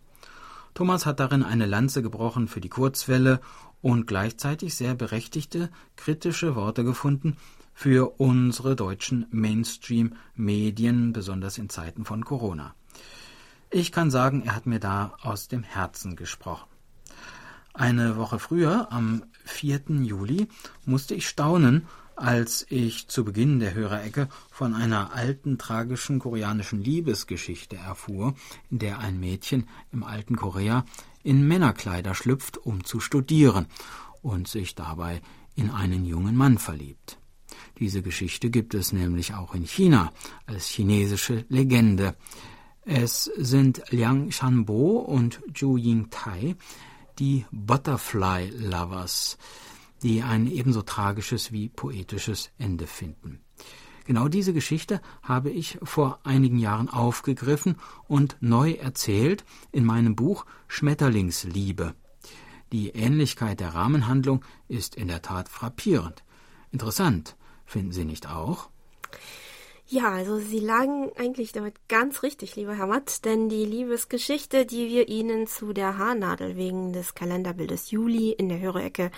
Thomas 0.75 1.05
hat 1.05 1.19
darin 1.21 1.43
eine 1.43 1.67
Lanze 1.67 2.01
gebrochen 2.01 2.47
für 2.47 2.61
die 2.61 2.69
Kurzwelle 2.69 3.41
und 3.83 4.07
gleichzeitig 4.07 4.75
sehr 4.75 4.95
berechtigte 4.95 5.71
kritische 5.97 6.55
Worte 6.55 6.85
gefunden 6.85 7.37
für 7.75 8.21
unsere 8.21 8.77
deutschen 8.77 9.27
Mainstream-Medien, 9.31 11.13
besonders 11.13 11.59
in 11.59 11.71
Zeiten 11.71 12.05
von 12.05 12.25
Corona. 12.25 12.75
Ich 13.71 13.93
kann 13.93 14.11
sagen, 14.11 14.43
er 14.45 14.57
hat 14.57 14.67
mir 14.67 14.81
da 14.81 15.17
aus 15.23 15.49
dem 15.49 15.63
Herzen 15.63 16.17
gesprochen. 16.17 16.69
Eine 17.73 18.17
Woche 18.17 18.39
früher, 18.39 18.89
am 18.91 19.23
4. 19.45 19.83
Juli, 20.03 20.49
musste 20.85 21.15
ich 21.15 21.29
staunen, 21.29 21.87
als 22.21 22.67
ich 22.69 23.09
zu 23.09 23.25
Beginn 23.25 23.61
der 23.61 23.75
Hörerecke 23.75 24.29
von 24.51 24.75
einer 24.75 25.15
alten 25.15 25.57
tragischen 25.57 26.19
koreanischen 26.19 26.83
Liebesgeschichte 26.83 27.77
erfuhr, 27.77 28.35
in 28.71 28.79
der 28.79 28.99
ein 28.99 29.19
Mädchen 29.19 29.67
im 29.91 30.05
alten 30.05 30.37
Korea 30.37 30.85
in 31.23 31.49
Männerkleider 31.49 32.15
schlüpft, 32.15 32.59
um 32.59 32.85
zu 32.85 33.01
studieren 33.01 33.67
und 34.23 34.49
sich 34.49 34.75
dabei 34.75 35.23
in 35.55 35.71
einen 35.71 36.05
jungen 36.05 36.37
Mann 36.37 36.59
verliebt. 36.59 37.19
Diese 37.79 38.03
Geschichte 38.03 38.51
gibt 38.51 38.75
es 38.75 38.93
nämlich 38.93 39.35
auch 39.35 39.55
in 39.55 39.65
China 39.65 40.13
als 40.47 40.67
chinesische 40.67 41.47
Legende. 41.49 42.15
Es 42.83 43.25
sind 43.25 43.83
Liang 43.91 44.31
Shanbo 44.31 44.99
und 44.99 45.41
Zhu 45.55 45.79
Yingtai, 45.79 46.57
die 47.19 47.47
Butterfly 47.51 48.51
Lovers, 48.57 49.39
die 50.03 50.23
ein 50.23 50.47
ebenso 50.47 50.83
tragisches 50.83 51.53
wie 51.53 51.69
poetisches 51.69 52.51
Ende 52.59 52.87
finden. 52.87 53.41
Genau 54.07 54.29
diese 54.29 54.53
Geschichte 54.53 55.01
habe 55.23 55.51
ich 55.51 55.79
vor 55.83 56.21
einigen 56.25 56.59
Jahren 56.59 56.89
aufgegriffen 56.89 57.77
und 58.09 58.37
neu 58.41 58.73
erzählt 58.73 59.45
in 59.73 59.85
meinem 59.85 60.17
Buch 60.17 60.47
Schmetterlingsliebe. 60.69 61.95
Die 62.73 62.91
Ähnlichkeit 62.91 63.61
der 63.61 63.75
Rahmenhandlung 63.75 64.45
ist 64.69 64.95
in 64.95 65.09
der 65.09 65.23
Tat 65.23 65.49
frappierend. 65.49 66.25
Interessant, 66.73 67.37
finden 67.67 67.93
Sie 67.93 68.05
nicht 68.05 68.29
auch? 68.29 68.71
Ja, 69.93 70.13
also 70.13 70.39
Sie 70.39 70.61
lagen 70.61 71.11
eigentlich 71.19 71.51
damit 71.51 71.75
ganz 71.89 72.23
richtig, 72.23 72.55
lieber 72.55 72.77
Herr 72.77 72.87
Matt, 72.87 73.25
denn 73.25 73.49
die 73.49 73.65
Liebesgeschichte, 73.65 74.65
die 74.65 74.89
wir 74.89 75.09
Ihnen 75.09 75.49
zu 75.49 75.73
der 75.73 75.99
Haarnadel 75.99 76.57
wegen 76.57 76.93
des 76.93 77.17
Kalenderbildes 77.17 77.91
Juli 77.91 78.31
in 78.31 78.49
der 78.49 78.61
Hörerecke 78.61 79.11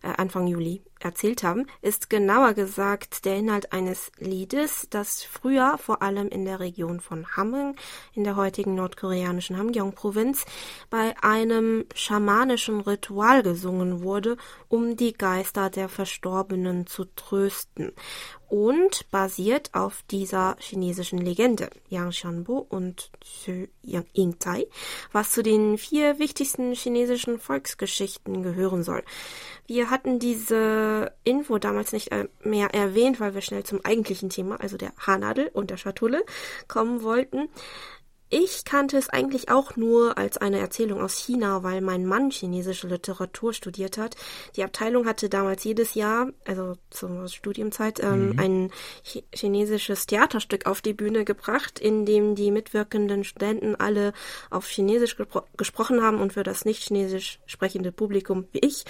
äh, 0.00 0.12
Anfang 0.16 0.46
Juli 0.46 0.80
erzählt 1.04 1.42
haben, 1.42 1.66
ist 1.80 2.10
genauer 2.10 2.54
gesagt 2.54 3.24
der 3.24 3.36
Inhalt 3.36 3.72
eines 3.72 4.12
Liedes, 4.18 4.86
das 4.90 5.22
früher 5.22 5.78
vor 5.78 6.02
allem 6.02 6.28
in 6.28 6.44
der 6.44 6.60
Region 6.60 7.00
von 7.00 7.36
Hamhung, 7.36 7.76
in 8.14 8.24
der 8.24 8.36
heutigen 8.36 8.74
nordkoreanischen 8.74 9.56
Hamgyong-Provinz, 9.58 10.44
bei 10.90 11.14
einem 11.22 11.84
schamanischen 11.94 12.80
Ritual 12.80 13.42
gesungen 13.42 14.02
wurde, 14.02 14.36
um 14.68 14.96
die 14.96 15.12
Geister 15.12 15.70
der 15.70 15.88
Verstorbenen 15.88 16.86
zu 16.86 17.04
trösten 17.16 17.92
und 18.52 19.10
basiert 19.10 19.70
auf 19.72 20.02
dieser 20.10 20.56
chinesischen 20.58 21.18
Legende 21.18 21.70
Yang 21.88 22.12
Shanbo 22.12 22.58
und 22.58 23.10
Xu 23.22 23.66
Yingtai, 23.82 24.66
was 25.10 25.30
zu 25.30 25.42
den 25.42 25.78
vier 25.78 26.18
wichtigsten 26.18 26.74
chinesischen 26.74 27.38
Volksgeschichten 27.38 28.42
gehören 28.42 28.82
soll. 28.82 29.04
Wir 29.66 29.88
hatten 29.88 30.18
diese 30.18 30.91
Info 31.24 31.58
damals 31.58 31.92
nicht 31.92 32.12
äh, 32.12 32.28
mehr 32.42 32.74
erwähnt, 32.74 33.20
weil 33.20 33.34
wir 33.34 33.40
schnell 33.40 33.64
zum 33.64 33.84
eigentlichen 33.84 34.30
Thema, 34.30 34.60
also 34.60 34.76
der 34.76 34.92
Haarnadel 34.98 35.50
und 35.52 35.70
der 35.70 35.76
Schatulle, 35.76 36.24
kommen 36.68 37.02
wollten. 37.02 37.48
Ich 38.34 38.64
kannte 38.64 38.96
es 38.96 39.10
eigentlich 39.10 39.50
auch 39.50 39.76
nur 39.76 40.16
als 40.16 40.38
eine 40.38 40.58
Erzählung 40.58 41.02
aus 41.02 41.18
China, 41.18 41.62
weil 41.64 41.82
mein 41.82 42.06
Mann 42.06 42.30
chinesische 42.30 42.88
Literatur 42.88 43.52
studiert 43.52 43.98
hat. 43.98 44.16
Die 44.56 44.64
Abteilung 44.64 45.04
hatte 45.04 45.28
damals 45.28 45.64
jedes 45.64 45.94
Jahr, 45.94 46.28
also 46.46 46.76
zur 46.88 47.28
Studienzeit, 47.28 48.02
ähm, 48.02 48.30
mhm. 48.30 48.38
ein 48.38 48.70
ch 49.04 49.22
chinesisches 49.34 50.06
Theaterstück 50.06 50.64
auf 50.64 50.80
die 50.80 50.94
Bühne 50.94 51.26
gebracht, 51.26 51.78
in 51.78 52.06
dem 52.06 52.34
die 52.34 52.50
mitwirkenden 52.50 53.24
Studenten 53.24 53.76
alle 53.76 54.14
auf 54.48 54.66
Chinesisch 54.66 55.18
gespro 55.18 55.42
gesprochen 55.58 56.02
haben 56.02 56.18
und 56.18 56.32
für 56.32 56.42
das 56.42 56.64
nicht 56.64 56.84
chinesisch 56.84 57.38
sprechende 57.44 57.92
Publikum 57.92 58.46
wie 58.52 58.60
ich 58.60 58.86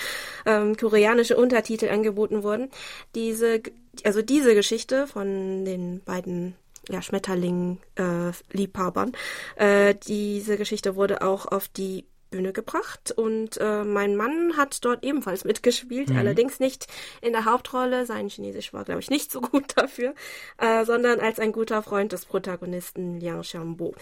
ähm, 0.46 0.76
koreanische 0.76 1.36
Untertitel 1.36 1.88
angeboten 1.88 2.44
wurden. 2.44 2.70
Diese, 3.16 3.60
also 4.04 4.22
diese 4.22 4.54
Geschichte 4.54 5.08
von 5.08 5.64
den 5.64 6.00
beiden 6.04 6.54
ja, 6.88 7.02
Schmetterling-Liebhabern. 7.02 9.12
Äh, 9.56 9.90
äh, 9.90 9.94
diese 9.94 10.56
Geschichte 10.56 10.96
wurde 10.96 11.22
auch 11.22 11.46
auf 11.46 11.68
die 11.68 12.06
Bühne 12.32 12.52
gebracht 12.52 13.12
und 13.14 13.58
äh, 13.58 13.84
mein 13.84 14.16
Mann 14.16 14.56
hat 14.56 14.84
dort 14.84 15.04
ebenfalls 15.04 15.44
mitgespielt, 15.44 16.10
mhm. 16.10 16.16
allerdings 16.16 16.58
nicht 16.58 16.88
in 17.20 17.32
der 17.32 17.44
Hauptrolle. 17.44 18.06
Sein 18.06 18.28
Chinesisch 18.28 18.72
war, 18.72 18.84
glaube 18.84 19.00
ich, 19.00 19.10
nicht 19.10 19.30
so 19.30 19.40
gut 19.40 19.76
dafür, 19.76 20.14
äh, 20.58 20.84
sondern 20.84 21.20
als 21.20 21.38
ein 21.38 21.52
guter 21.52 21.82
Freund 21.82 22.12
des 22.12 22.24
Protagonisten 22.24 23.20
Liang 23.20 23.42
Xiangbo 23.42 23.94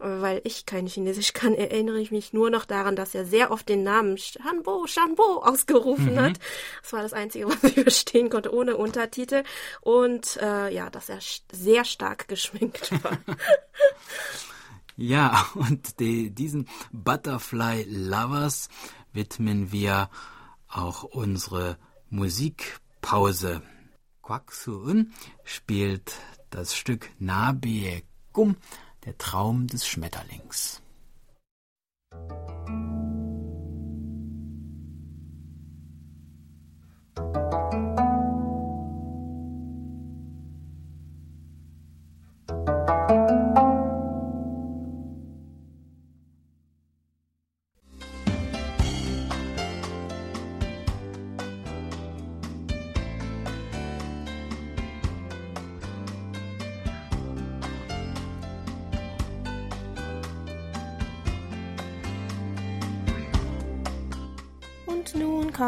weil 0.00 0.40
ich 0.44 0.66
kein 0.66 0.86
Chinesisch 0.86 1.32
kann, 1.32 1.54
erinnere 1.54 2.00
ich 2.00 2.10
mich 2.10 2.32
nur 2.32 2.50
noch 2.50 2.64
daran, 2.64 2.96
dass 2.96 3.14
er 3.14 3.24
sehr 3.24 3.50
oft 3.50 3.68
den 3.68 3.82
Namen 3.82 4.16
Shanbo, 4.16 4.86
Shanbo 4.86 5.42
ausgerufen 5.42 6.14
mhm. 6.14 6.20
hat. 6.20 6.38
Das 6.82 6.92
war 6.92 7.02
das 7.02 7.12
Einzige, 7.12 7.46
was 7.48 7.62
ich 7.64 7.74
verstehen 7.82 8.30
konnte, 8.30 8.54
ohne 8.54 8.76
Untertitel. 8.76 9.44
Und 9.80 10.38
äh, 10.40 10.72
ja, 10.72 10.90
dass 10.90 11.08
er 11.08 11.18
sehr 11.52 11.84
stark 11.84 12.28
geschminkt 12.28 12.92
war. 13.04 13.18
ja, 14.96 15.46
und 15.54 16.00
die, 16.00 16.30
diesen 16.30 16.68
Butterfly 16.92 17.84
Lovers 17.88 18.68
widmen 19.12 19.72
wir 19.72 20.08
auch 20.68 21.04
unsere 21.04 21.76
Musikpause. 22.08 23.62
Kwak 24.22 24.52
Suun 24.52 25.12
spielt 25.44 26.12
das 26.50 26.76
Stück 26.76 27.10
Nabie 27.18 28.04
Kum 28.32 28.56
der 29.04 29.16
Traum 29.18 29.66
des 29.66 29.86
Schmetterlings. 29.86 30.80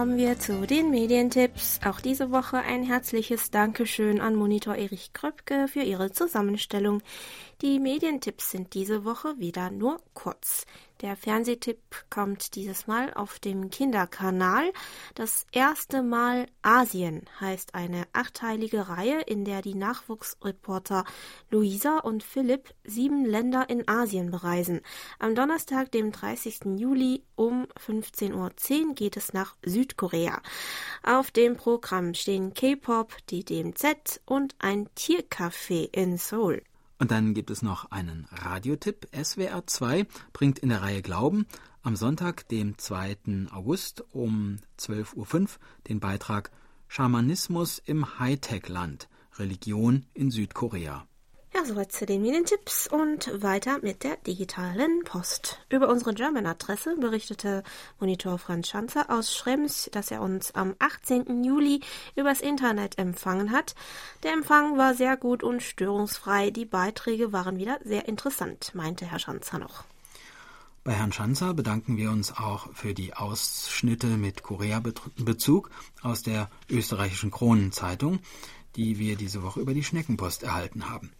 Kommen 0.02 0.18
wir 0.18 0.36
zu 0.36 0.66
den 0.66 0.90
Medientipps. 0.90 1.78
Auch 1.86 2.00
diese 2.00 2.32
Woche 2.32 2.56
ein 2.56 2.82
herzliches 2.82 3.52
Dankeschön 3.52 4.20
an 4.20 4.34
Monitor 4.34 4.74
Erich 4.74 5.12
Kröpke 5.12 5.68
für 5.68 5.82
ihre 5.82 6.10
Zusammenstellung. 6.10 7.02
Die 7.60 7.78
Medientipps 7.78 8.50
sind 8.50 8.74
diese 8.74 9.04
Woche 9.04 9.38
wieder 9.38 9.70
nur 9.70 10.00
kurz. 10.12 10.66
Der 11.02 11.16
Fernsehtipp 11.16 11.80
kommt 12.10 12.54
dieses 12.54 12.86
Mal 12.86 13.12
auf 13.14 13.40
dem 13.40 13.70
Kinderkanal. 13.70 14.72
Das 15.16 15.46
erste 15.50 16.00
Mal 16.00 16.46
Asien 16.62 17.26
heißt 17.40 17.74
eine 17.74 18.04
achteilige 18.12 18.88
Reihe, 18.88 19.20
in 19.22 19.44
der 19.44 19.62
die 19.62 19.74
Nachwuchsreporter 19.74 21.04
Luisa 21.50 21.98
und 21.98 22.22
Philipp 22.22 22.72
sieben 22.84 23.24
Länder 23.24 23.68
in 23.68 23.88
Asien 23.88 24.30
bereisen. 24.30 24.80
Am 25.18 25.34
Donnerstag, 25.34 25.90
dem 25.90 26.12
30. 26.12 26.78
Juli 26.78 27.24
um 27.34 27.66
15.10 27.84 28.34
Uhr 28.86 28.94
geht 28.94 29.16
es 29.16 29.32
nach 29.32 29.56
Südkorea. 29.64 30.40
Auf 31.02 31.32
dem 31.32 31.56
Programm 31.56 32.14
stehen 32.14 32.54
K-Pop, 32.54 33.12
die 33.28 33.44
DMZ 33.44 34.20
und 34.24 34.54
ein 34.60 34.88
Tiercafé 34.96 35.88
in 35.92 36.16
Seoul. 36.16 36.62
Und 37.02 37.10
dann 37.10 37.34
gibt 37.34 37.50
es 37.50 37.62
noch 37.62 37.90
einen 37.90 38.28
Radiotipp. 38.30 39.08
SWR 39.12 39.66
2 39.66 40.06
bringt 40.32 40.60
in 40.60 40.68
der 40.68 40.82
Reihe 40.82 41.02
Glauben 41.02 41.48
am 41.82 41.96
Sonntag, 41.96 42.46
dem 42.46 42.78
2. 42.78 43.48
August 43.50 44.04
um 44.12 44.58
12.05 44.78 45.16
Uhr 45.16 45.48
den 45.88 45.98
Beitrag 45.98 46.52
Schamanismus 46.86 47.82
im 47.84 48.20
Hightech-Land, 48.20 49.08
Religion 49.36 50.06
in 50.14 50.30
Südkorea. 50.30 51.04
Ja, 51.54 51.66
soweit 51.66 51.92
zu 51.92 52.06
den 52.06 52.22
Medientipps 52.22 52.86
und 52.86 53.30
weiter 53.42 53.78
mit 53.82 54.04
der 54.04 54.16
digitalen 54.16 55.04
Post. 55.04 55.60
Über 55.68 55.90
unsere 55.90 56.14
German-Adresse 56.14 56.96
berichtete 56.96 57.62
Monitor 58.00 58.38
Franz 58.38 58.68
Schanzer 58.68 59.10
aus 59.10 59.36
Schrems, 59.36 59.90
dass 59.92 60.10
er 60.10 60.22
uns 60.22 60.54
am 60.54 60.74
18. 60.78 61.44
Juli 61.44 61.80
übers 62.16 62.40
Internet 62.40 62.96
empfangen 62.96 63.52
hat. 63.52 63.74
Der 64.22 64.32
Empfang 64.32 64.78
war 64.78 64.94
sehr 64.94 65.18
gut 65.18 65.42
und 65.42 65.62
störungsfrei. 65.62 66.50
Die 66.50 66.64
Beiträge 66.64 67.34
waren 67.34 67.58
wieder 67.58 67.78
sehr 67.84 68.08
interessant, 68.08 68.74
meinte 68.74 69.04
Herr 69.04 69.18
Schanzer 69.18 69.58
noch. 69.58 69.84
Bei 70.84 70.94
Herrn 70.94 71.12
Schanzer 71.12 71.54
bedanken 71.54 71.96
wir 71.96 72.10
uns 72.10 72.36
auch 72.36 72.74
für 72.74 72.94
die 72.94 73.14
Ausschnitte 73.14 74.08
mit 74.08 74.42
Korea-Bezug 74.42 75.70
aus 76.02 76.22
der 76.22 76.50
österreichischen 76.68 77.30
Kronenzeitung, 77.30 78.18
die 78.76 78.98
wir 78.98 79.16
diese 79.16 79.42
Woche 79.42 79.60
über 79.60 79.74
die 79.74 79.84
Schneckenpost 79.84 80.42
erhalten 80.42 80.88
haben. 80.88 81.12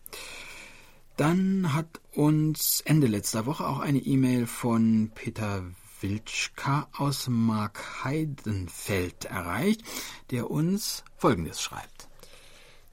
Dann 1.17 1.75
hat 1.75 2.01
uns 2.13 2.81
Ende 2.85 3.07
letzter 3.07 3.47
Woche 3.47 3.67
auch 3.67 3.81
eine 3.81 3.99
E-Mail 3.99 4.47
von 4.47 5.11
Peter 5.15 5.65
Wilczka 6.01 6.89
aus 6.97 7.29
Markheidenfeld 7.29 9.27
erreicht, 9.27 9.83
der 10.31 10.51
uns 10.51 11.05
Folgendes 11.17 11.63
schreibt. 11.63 12.09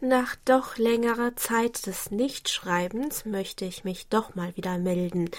Nach 0.01 0.37
doch 0.45 0.77
längerer 0.77 1.35
Zeit 1.35 1.85
des 1.85 2.09
Nichtschreibens 2.09 3.25
möchte 3.25 3.65
ich 3.65 3.83
mich 3.83 4.07
doch 4.07 4.33
mal 4.33 4.55
wieder 4.55 4.77
melden. 4.77 5.29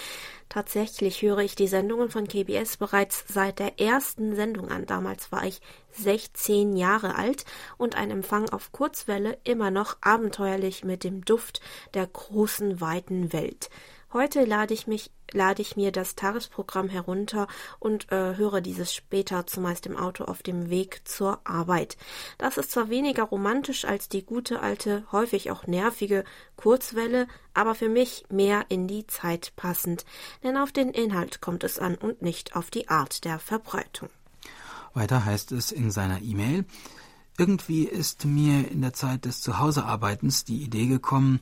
Tatsächlich 0.50 1.22
höre 1.22 1.38
ich 1.38 1.54
die 1.54 1.66
Sendungen 1.66 2.10
von 2.10 2.28
KBS 2.28 2.76
bereits 2.76 3.24
seit 3.26 3.58
der 3.58 3.80
ersten 3.80 4.36
Sendung 4.36 4.68
an. 4.68 4.84
Damals 4.84 5.32
war 5.32 5.46
ich 5.46 5.62
16 5.92 6.76
Jahre 6.76 7.14
alt 7.14 7.46
und 7.78 7.96
ein 7.96 8.10
Empfang 8.10 8.50
auf 8.50 8.70
Kurzwelle 8.70 9.38
immer 9.44 9.70
noch 9.70 9.96
abenteuerlich 10.02 10.84
mit 10.84 11.04
dem 11.04 11.24
Duft 11.24 11.62
der 11.94 12.06
großen 12.06 12.82
weiten 12.82 13.32
Welt. 13.32 13.70
Heute 14.12 14.44
lade 14.44 14.74
ich 14.74 14.86
mich 14.86 15.12
lade 15.32 15.62
ich 15.62 15.76
mir 15.76 15.92
das 15.92 16.16
Tagesprogramm 16.16 16.88
herunter 16.88 17.46
und 17.78 18.10
äh, 18.10 18.36
höre 18.36 18.60
dieses 18.60 18.92
später 18.92 19.46
zumeist 19.46 19.86
im 19.86 19.96
Auto 19.96 20.24
auf 20.24 20.42
dem 20.42 20.70
Weg 20.70 21.02
zur 21.04 21.40
Arbeit. 21.44 21.96
Das 22.38 22.56
ist 22.56 22.72
zwar 22.72 22.88
weniger 22.88 23.22
romantisch 23.22 23.84
als 23.84 24.08
die 24.08 24.24
gute 24.24 24.60
alte, 24.60 25.04
häufig 25.12 25.52
auch 25.52 25.68
nervige 25.68 26.24
Kurzwelle, 26.56 27.28
aber 27.54 27.76
für 27.76 27.88
mich 27.88 28.24
mehr 28.28 28.66
in 28.68 28.88
die 28.88 29.06
Zeit 29.06 29.52
passend, 29.54 30.04
denn 30.42 30.56
auf 30.56 30.72
den 30.72 30.90
Inhalt 30.90 31.40
kommt 31.40 31.62
es 31.62 31.78
an 31.78 31.94
und 31.94 32.22
nicht 32.22 32.56
auf 32.56 32.70
die 32.70 32.88
Art 32.88 33.24
der 33.24 33.38
Verbreitung. 33.38 34.08
Weiter 34.92 35.24
heißt 35.24 35.52
es 35.52 35.70
in 35.70 35.92
seiner 35.92 36.20
E-Mail, 36.20 36.64
irgendwie 37.38 37.84
ist 37.84 38.24
mir 38.24 38.68
in 38.70 38.82
der 38.82 38.92
Zeit 38.92 39.24
des 39.24 39.40
Zuhausearbeitens 39.40 40.44
die 40.44 40.62
Idee 40.62 40.88
gekommen, 40.88 41.40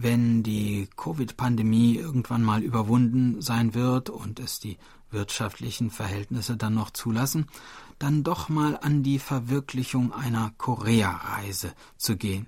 wenn 0.00 0.44
die 0.44 0.88
Covid-Pandemie 0.96 1.96
irgendwann 1.96 2.44
mal 2.44 2.62
überwunden 2.62 3.42
sein 3.42 3.74
wird 3.74 4.10
und 4.10 4.38
es 4.38 4.60
die 4.60 4.78
wirtschaftlichen 5.10 5.90
Verhältnisse 5.90 6.56
dann 6.56 6.74
noch 6.74 6.90
zulassen, 6.90 7.46
dann 7.98 8.22
doch 8.22 8.48
mal 8.48 8.78
an 8.80 9.02
die 9.02 9.18
Verwirklichung 9.18 10.12
einer 10.12 10.52
Korea-Reise 10.56 11.72
zu 11.96 12.16
gehen. 12.16 12.46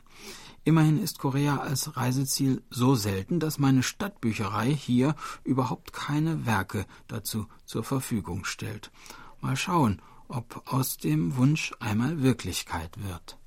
Immerhin 0.62 1.02
ist 1.02 1.18
Korea 1.18 1.56
als 1.56 1.96
Reiseziel 1.96 2.62
so 2.70 2.94
selten, 2.94 3.40
dass 3.40 3.58
meine 3.58 3.82
Stadtbücherei 3.82 4.72
hier 4.72 5.16
überhaupt 5.42 5.92
keine 5.92 6.46
Werke 6.46 6.86
dazu 7.08 7.46
zur 7.64 7.82
Verfügung 7.82 8.44
stellt. 8.44 8.92
Mal 9.40 9.56
schauen, 9.56 10.00
ob 10.28 10.62
aus 10.72 10.98
dem 10.98 11.36
Wunsch 11.36 11.72
einmal 11.80 12.22
Wirklichkeit 12.22 13.02
wird. 13.02 13.39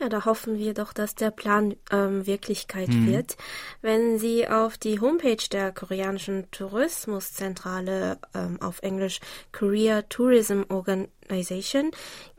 Ja, 0.00 0.08
da 0.08 0.24
hoffen 0.24 0.58
wir 0.58 0.74
doch, 0.74 0.92
dass 0.92 1.16
der 1.16 1.32
Plan 1.32 1.74
ähm, 1.90 2.24
Wirklichkeit 2.24 2.88
mhm. 2.88 3.08
wird. 3.08 3.36
Wenn 3.82 4.18
Sie 4.18 4.46
auf 4.46 4.78
die 4.78 5.00
Homepage 5.00 5.48
der 5.50 5.72
koreanischen 5.72 6.48
Tourismuszentrale 6.52 8.18
ähm, 8.32 8.62
auf 8.62 8.80
Englisch 8.82 9.18
Korea 9.50 10.02
Tourism 10.02 10.62
Organ 10.68 11.08
Organization 11.28 11.90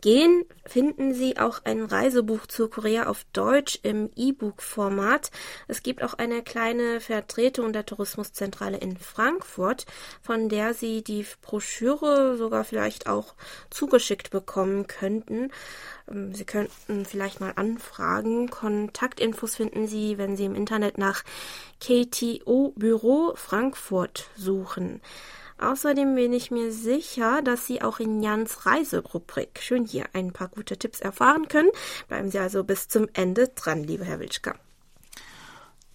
gehen, 0.01 0.45
finden 0.65 1.13
Sie 1.13 1.37
auch 1.37 1.61
ein 1.65 1.83
Reisebuch 1.83 2.45
zu 2.47 2.69
Korea 2.69 3.07
auf 3.07 3.25
Deutsch 3.33 3.79
im 3.83 4.09
E-Book-Format. 4.15 5.31
Es 5.67 5.83
gibt 5.83 6.03
auch 6.03 6.13
eine 6.13 6.41
kleine 6.41 7.01
Vertretung 7.01 7.73
der 7.73 7.85
Tourismuszentrale 7.85 8.77
in 8.77 8.97
Frankfurt, 8.97 9.85
von 10.21 10.49
der 10.49 10.73
Sie 10.73 11.03
die 11.03 11.25
Broschüre 11.41 12.37
sogar 12.37 12.63
vielleicht 12.63 13.07
auch 13.07 13.35
zugeschickt 13.69 14.31
bekommen 14.31 14.87
könnten. 14.87 15.51
Ähm, 16.09 16.33
Sie 16.33 16.45
könnten 16.45 17.05
vielleicht 17.05 17.39
mal 17.39 17.53
anfragen. 17.55 18.49
Kontaktinfos 18.49 19.55
finden 19.55 19.87
Sie, 19.87 20.17
wenn 20.17 20.37
Sie 20.37 20.45
im 20.45 20.55
Internet 20.55 20.97
nach 20.97 21.23
KTO 21.81 22.73
Büro 22.75 23.33
Frankfurt 23.35 24.29
suchen. 24.35 25.01
Außerdem 25.59 26.15
bin 26.15 26.31
ich 26.31 26.51
mir 26.51 26.71
sicher, 26.71 27.41
dass 27.41 27.67
Sie 27.67 27.81
auch 27.81 27.99
in 27.99 28.23
Jans 28.23 28.65
Reiserubrik 28.65 29.59
schön 29.61 29.85
hier 29.85 30.05
ein 30.13 30.31
paar 30.31 30.47
gute 30.47 30.77
Tipps 30.77 31.01
erfahren 31.01 31.47
können. 31.47 31.69
Bleiben 32.07 32.31
Sie 32.31 32.39
also 32.39 32.63
bis 32.63 32.87
zum 32.87 33.07
Ende 33.13 33.49
dran, 33.49 33.83
lieber 33.83 34.05
Herr 34.05 34.19
Wilschka. 34.19 34.55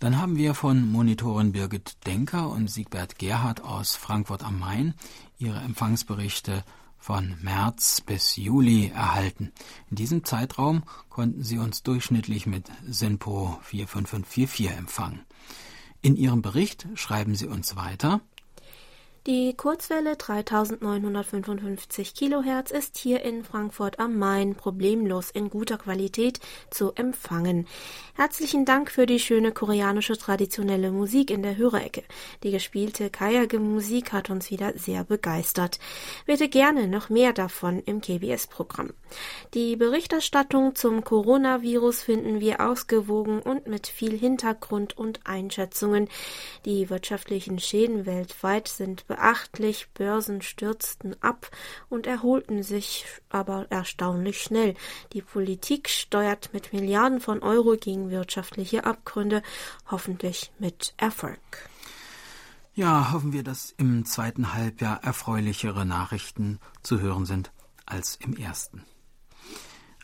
Dann 0.00 0.20
haben 0.20 0.37
wir 0.37 0.53
von 0.53 0.87
Monitorin 0.87 1.53
Birgit 1.53 2.07
Denker 2.07 2.50
und 2.50 2.68
Siegbert 2.68 3.18
Gerhard 3.18 3.62
aus 3.62 3.96
Frankfurt 3.96 4.44
am 4.44 4.59
Main 4.59 4.94
ihre 5.38 5.59
Empfangsberichte 5.61 6.62
von 6.98 7.37
März 7.40 8.03
bis 8.03 8.37
Juli 8.37 8.88
erhalten. 8.88 9.53
In 9.88 9.96
diesem 9.96 10.24
Zeitraum 10.24 10.83
konnten 11.09 11.42
sie 11.42 11.59
uns 11.59 11.83
durchschnittlich 11.83 12.46
mit 12.46 12.70
SINPO 12.87 13.59
45544 13.62 14.70
empfangen. 14.70 15.20
In 16.03 16.16
ihrem 16.16 16.42
Bericht 16.42 16.87
schreiben 16.94 17.35
sie 17.35 17.46
uns 17.46 17.77
weiter, 17.77 18.20
die 19.26 19.56
Kurzwelle 19.56 20.16
3955 20.16 22.14
kHz 22.14 22.70
ist 22.70 22.98
hier 22.98 23.22
in 23.22 23.42
Frankfurt 23.42 23.98
am 23.98 24.18
Main 24.18 24.54
problemlos 24.54 25.30
in 25.30 25.48
guter 25.48 25.78
Qualität 25.78 26.40
zu 26.68 26.92
empfangen. 26.92 27.66
Herzlichen 28.16 28.66
Dank 28.66 28.90
für 28.90 29.06
die 29.06 29.18
schöne 29.18 29.50
koreanische 29.50 30.18
traditionelle 30.18 30.90
Musik 30.90 31.30
in 31.30 31.42
der 31.42 31.56
Hörerecke. 31.56 32.02
Die 32.42 32.50
gespielte 32.50 33.08
Kayage 33.08 33.60
Musik 33.60 34.12
hat 34.12 34.28
uns 34.28 34.50
wieder 34.50 34.76
sehr 34.76 35.04
begeistert. 35.04 35.78
Bitte 36.26 36.50
gerne 36.50 36.87
noch 36.87 37.08
mehr 37.08 37.32
davon 37.32 37.82
im 37.87 38.02
KBS-Programm. 38.02 38.90
Die 39.54 39.76
Berichterstattung 39.76 40.74
zum 40.74 41.02
Coronavirus 41.02 42.02
finden 42.02 42.40
wir 42.40 42.60
ausgewogen 42.60 43.40
und 43.40 43.68
mit 43.68 43.87
viel 43.87 44.18
Hintergrund 44.18 44.98
und 44.98 45.20
Einschätzungen. 45.24 46.10
Die 46.66 46.90
wirtschaftlichen 46.90 47.58
Schäden 47.58 48.04
weltweit 48.04 48.68
sind 48.68 49.06
beachtlich, 49.14 49.88
Börsen 49.94 50.42
stürzten 50.42 51.14
ab 51.22 51.50
und 51.88 52.07
erholten 52.07 52.64
sich 52.64 53.07
aber 53.29 53.66
erstaunlich 53.70 54.42
schnell. 54.42 54.74
Die 55.12 55.22
Politik 55.22 55.88
steuert 55.88 56.50
mit 56.53 56.72
Milliarden 56.72 57.20
von 57.20 57.40
Euro 57.42 57.77
gegen 57.77 58.11
wirtschaftliche 58.11 58.85
Abgründe, 58.85 59.42
hoffentlich 59.88 60.50
mit 60.59 60.94
Erfolg. 60.96 61.38
Ja, 62.74 63.12
hoffen 63.12 63.33
wir, 63.33 63.44
dass 63.44 63.70
im 63.77 64.05
zweiten 64.05 64.53
Halbjahr 64.53 65.05
erfreulichere 65.05 65.87
Nachrichten 65.87 66.59
zu 66.83 67.00
hören 67.00 67.24
sind 67.24 67.53
als 67.87 68.16
im 68.16 68.37
ersten. 68.37 68.85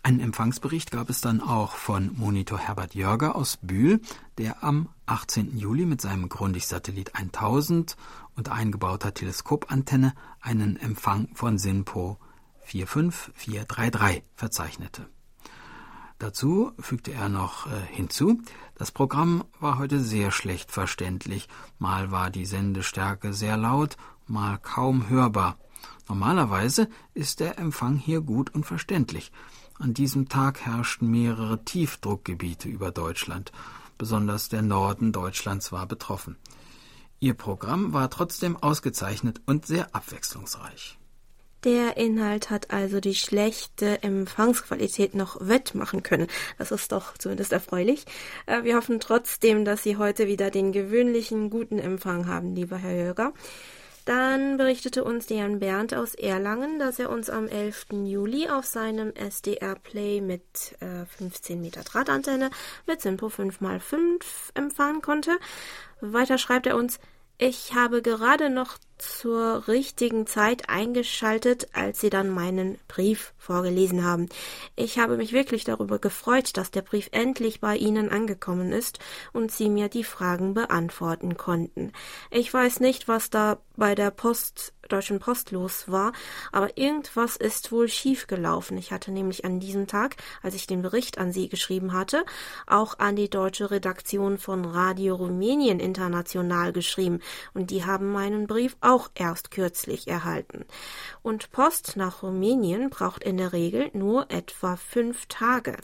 Einen 0.03 0.21
Empfangsbericht 0.21 0.91
gab 0.93 1.11
es 1.11 1.21
dann 1.21 1.43
auch 1.43 1.73
von 1.73 2.13
Monitor 2.17 2.59
Herbert 2.59 2.95
Jörger 2.95 3.37
aus 3.37 3.59
Bühl, 3.61 4.01
der 4.39 4.65
am 4.65 4.89
18. 5.05 5.59
Juli 5.59 5.85
mit 5.85 6.01
seinem 6.01 6.31
Grundig-Satellit 6.31 7.17
1000 7.17 7.97
und 8.41 8.49
eingebauter 8.49 9.13
Teleskopantenne 9.13 10.15
einen 10.41 10.79
Empfang 10.79 11.29
von 11.35 11.59
SINPO 11.59 12.17
45433 12.63 14.23
verzeichnete. 14.35 15.11
Dazu 16.19 16.73
fügte 16.79 17.13
er 17.13 17.29
noch 17.29 17.67
äh, 17.67 17.71
hinzu, 17.91 18.41
das 18.77 18.93
Programm 18.93 19.45
war 19.59 19.77
heute 19.77 20.01
sehr 20.01 20.31
schlecht 20.31 20.73
verständlich, 20.73 21.49
mal 21.79 22.13
war 22.13 22.31
die 22.31 22.47
Sendestärke 22.47 23.35
sehr 23.35 23.59
laut, 23.59 23.99
mal 24.27 24.57
kaum 24.57 25.11
hörbar. 25.11 25.59
Normalerweise 26.09 26.89
ist 27.13 27.41
der 27.41 27.59
Empfang 27.59 27.97
hier 27.97 28.23
gut 28.23 28.55
und 28.55 28.65
verständlich. 28.65 29.33
An 29.79 29.93
diesem 29.93 30.31
Tag 30.31 30.63
herrschten 30.63 31.11
mehrere 31.11 31.63
Tiefdruckgebiete 31.63 32.71
über 32.71 32.91
Deutschland. 32.91 33.53
Besonders 33.99 34.49
der 34.49 34.63
Norden 34.63 35.13
Deutschlands 35.13 35.73
war 35.73 35.85
betroffen. 35.85 36.39
Ihr 37.23 37.35
Programm 37.35 37.93
war 37.93 38.09
trotzdem 38.09 38.57
ausgezeichnet 38.57 39.43
und 39.45 39.67
sehr 39.67 39.95
abwechslungsreich. 39.95 40.99
Der 41.65 41.99
Inhalt 41.99 42.49
hat 42.49 42.71
also 42.71 43.01
die 43.01 43.15
schlechte 43.15 44.03
Empfangsqualität 44.03 45.15
noch 45.15 45.37
wettmachen 45.47 46.03
können. 46.03 46.29
Das 46.57 46.73
ist 46.73 46.93
doch 46.93 47.19
zumindest 47.19 47.53
erfreulich. 47.53 48.07
Äh, 48.47 48.65
wir 48.65 48.77
hoffen 48.77 48.99
trotzdem, 48.99 49.67
dass 49.67 49.83
Sie 49.83 49.99
heute 49.99 50.27
wieder 50.27 50.51
den 50.51 50.73
gewöhnlichen 50.73 51.51
guten 51.51 51.79
Empfang 51.79 52.27
haben, 52.27 52.55
lieber 52.55 52.79
Herr 52.79 53.09
Höger. 53.09 53.35
Dann 54.11 54.57
berichtete 54.57 55.05
uns 55.05 55.29
Jan 55.29 55.61
Bernd 55.61 55.95
aus 55.95 56.17
Erlangen, 56.17 56.81
dass 56.81 56.99
er 56.99 57.11
uns 57.11 57.31
am 57.31 57.47
11. 57.47 57.87
Juli 57.93 58.49
auf 58.49 58.65
seinem 58.65 59.15
SDR 59.15 59.77
Play 59.77 60.21
mit 60.21 60.43
äh, 60.81 61.07
15 61.17 61.61
Meter 61.61 61.85
Drahtantenne 61.85 62.51
mit 62.89 63.01
Simpo 63.01 63.29
5x5 63.29 64.25
empfangen 64.55 65.01
konnte. 65.01 65.39
Weiter 66.01 66.39
schreibt 66.39 66.67
er 66.67 66.75
uns, 66.75 66.99
ich 67.39 67.77
habe 67.77 68.03
gerade 68.03 68.51
noch 68.51 68.79
zur 69.01 69.67
richtigen 69.69 70.27
Zeit 70.27 70.69
eingeschaltet, 70.69 71.69
als 71.73 72.01
Sie 72.01 72.11
dann 72.11 72.31
meinen 72.31 72.79
Brief 72.89 73.33
vorgelesen 73.39 74.05
haben. 74.05 74.29
Ich 74.77 74.99
habe 74.99 75.17
mich 75.17 75.33
wirklich 75.33 75.65
darüber 75.65 75.99
gefreut, 75.99 76.57
dass 76.57 76.71
der 76.71 76.83
Brief 76.83 77.09
endlich 77.13 77.61
bei 77.61 77.77
Ihnen 77.77 78.11
angekommen 78.11 78.73
ist 78.73 78.99
und 79.33 79.51
Sie 79.51 79.69
mir 79.69 79.89
die 79.89 80.05
Fragen 80.05 80.55
beantworten 80.55 81.37
konnten. 81.37 81.93
Ich 82.31 82.53
weiß 82.53 82.81
nicht, 82.81 83.09
was 83.09 83.31
da 83.31 83.59
bei 83.77 83.95
der 83.95 84.11
Post 84.11 84.75
Deutschen 84.91 85.21
Post 85.21 85.53
los 85.53 85.85
war, 85.89 86.13
aber 86.53 86.77
irgendwas 86.77 87.37
ist 87.37 87.73
wohl 87.73 87.89
schiefgelaufen. 87.89 88.77
Ich 88.77 88.93
hatte 88.93 89.13
nämlich 89.13 89.45
an 89.45 89.61
diesem 89.61 89.87
Tag, 89.87 90.17
als 90.43 90.55
ich 90.55 90.67
den 90.67 90.83
Bericht 90.83 91.19
an 91.19 91.33
Sie 91.33 91.49
geschrieben 91.49 91.93
hatte, 91.93 92.25
auch 92.67 92.99
an 92.99 93.17
die 93.17 93.31
deutsche 93.31 93.71
Redaktion 93.71 94.39
von 94.39 94.65
Radio 94.65 95.15
Rumänien 95.15 95.81
International 95.81 96.73
geschrieben, 96.73 97.21
und 97.55 97.71
die 97.71 97.85
haben 97.85 98.11
meinen 98.13 98.47
Brief 98.47 98.77
auch 98.91 99.09
erst 99.15 99.51
kürzlich 99.53 100.09
erhalten. 100.09 100.65
Und 101.23 101.53
Post 101.53 101.97
nach 101.97 102.23
Rumänien 102.23 102.91
braucht 102.91 103.23
in 103.23 103.37
der 103.37 103.53
Regel 103.53 103.91
nur 103.93 104.31
etwa 104.31 104.77
fünf 104.77 105.27
Tage. 105.27 105.77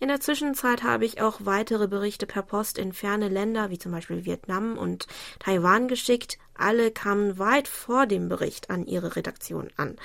In 0.00 0.08
der 0.08 0.20
Zwischenzeit 0.20 0.82
habe 0.82 1.06
ich 1.06 1.22
auch 1.22 1.40
weitere 1.44 1.88
Berichte 1.88 2.26
per 2.26 2.42
Post 2.42 2.76
in 2.76 2.92
ferne 2.92 3.28
Länder 3.28 3.70
wie 3.70 3.78
zum 3.78 3.92
Beispiel 3.92 4.26
Vietnam 4.26 4.76
und 4.76 5.06
Taiwan 5.38 5.88
geschickt. 5.88 6.38
Alle 6.54 6.90
kamen 6.90 7.38
weit 7.38 7.68
vor 7.68 8.06
dem 8.06 8.28
Bericht 8.28 8.68
an 8.68 8.86
ihre 8.86 9.16
Redaktion 9.16 9.70
an. 9.76 9.96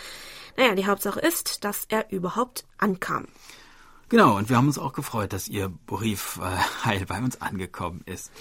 Naja, 0.56 0.74
die 0.74 0.88
Hauptsache 0.88 1.20
ist, 1.20 1.66
dass 1.66 1.86
er 1.90 2.12
überhaupt 2.12 2.66
ankam. 2.78 3.28
Genau, 4.10 4.38
und 4.38 4.48
wir 4.48 4.56
haben 4.56 4.68
uns 4.68 4.80
auch 4.80 4.94
gefreut, 4.94 5.34
dass 5.34 5.50
Ihr 5.50 5.70
Brief 5.86 6.40
äh, 6.42 6.86
heil 6.86 7.06
bei 7.06 7.18
uns 7.20 7.42
angekommen 7.42 8.04
ist. 8.06 8.32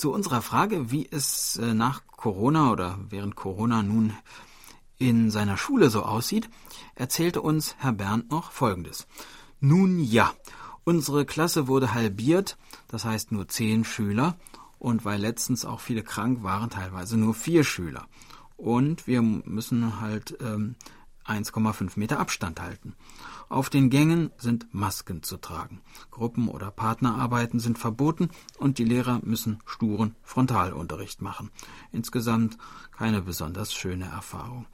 Zu 0.00 0.14
unserer 0.14 0.40
Frage, 0.40 0.90
wie 0.90 1.06
es 1.10 1.58
äh, 1.58 1.74
nach 1.74 2.06
Corona 2.06 2.72
oder 2.72 2.98
während 3.10 3.36
Corona 3.36 3.82
nun 3.82 4.14
in 4.96 5.30
seiner 5.30 5.58
Schule 5.58 5.90
so 5.90 6.04
aussieht, 6.04 6.48
erzählte 6.94 7.42
uns 7.42 7.76
Herr 7.76 7.92
Bernd 7.92 8.30
noch 8.30 8.50
Folgendes. 8.50 9.06
Nun 9.60 10.00
ja, 10.00 10.32
unsere 10.84 11.26
Klasse 11.26 11.68
wurde 11.68 11.92
halbiert, 11.92 12.56
das 12.88 13.04
heißt 13.04 13.30
nur 13.30 13.48
zehn 13.48 13.84
Schüler, 13.84 14.38
und 14.78 15.04
weil 15.04 15.20
letztens 15.20 15.66
auch 15.66 15.80
viele 15.80 16.02
krank 16.02 16.42
waren, 16.42 16.70
teilweise 16.70 17.18
nur 17.18 17.34
vier 17.34 17.62
Schüler. 17.62 18.06
Und 18.56 19.06
wir 19.06 19.20
müssen 19.20 20.00
halt 20.00 20.34
ähm, 20.40 20.76
1,5 21.26 21.98
Meter 21.98 22.18
Abstand 22.18 22.62
halten. 22.62 22.94
Auf 23.50 23.68
den 23.68 23.90
Gängen 23.90 24.30
sind 24.38 24.72
Masken 24.72 25.24
zu 25.24 25.36
tragen. 25.36 25.80
Gruppen- 26.12 26.48
oder 26.48 26.70
Partnerarbeiten 26.70 27.58
sind 27.58 27.78
verboten 27.78 28.30
und 28.58 28.78
die 28.78 28.84
Lehrer 28.84 29.20
müssen 29.24 29.58
sturen 29.66 30.14
Frontalunterricht 30.22 31.20
machen. 31.20 31.50
Insgesamt 31.90 32.56
keine 32.96 33.22
besonders 33.22 33.74
schöne 33.74 34.04
Erfahrung. 34.04 34.66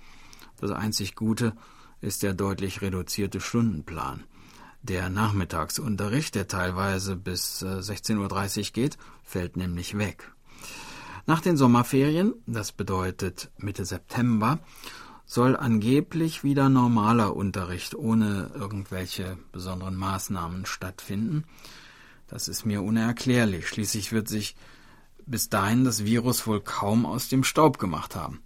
Das 0.60 0.72
einzig 0.72 1.14
Gute 1.14 1.56
ist 2.02 2.22
der 2.22 2.34
deutlich 2.34 2.82
reduzierte 2.82 3.40
Stundenplan. 3.40 4.24
Der 4.82 5.08
Nachmittagsunterricht, 5.08 6.34
der 6.34 6.46
teilweise 6.46 7.16
bis 7.16 7.62
16.30 7.62 8.58
Uhr 8.58 8.72
geht, 8.74 8.98
fällt 9.24 9.56
nämlich 9.56 9.96
weg. 9.96 10.30
Nach 11.24 11.40
den 11.40 11.56
Sommerferien, 11.56 12.34
das 12.46 12.72
bedeutet 12.72 13.50
Mitte 13.56 13.86
September, 13.86 14.58
soll 15.26 15.56
angeblich 15.56 16.44
wieder 16.44 16.68
normaler 16.68 17.34
Unterricht 17.34 17.94
ohne 17.94 18.52
irgendwelche 18.54 19.36
besonderen 19.52 19.96
Maßnahmen 19.96 20.64
stattfinden. 20.66 21.44
Das 22.28 22.48
ist 22.48 22.64
mir 22.64 22.82
unerklärlich. 22.82 23.68
Schließlich 23.68 24.12
wird 24.12 24.28
sich 24.28 24.56
bis 25.26 25.48
dahin 25.48 25.84
das 25.84 26.04
Virus 26.04 26.46
wohl 26.46 26.60
kaum 26.60 27.04
aus 27.04 27.28
dem 27.28 27.44
Staub 27.44 27.78
gemacht 27.78 28.14
haben. 28.14 28.40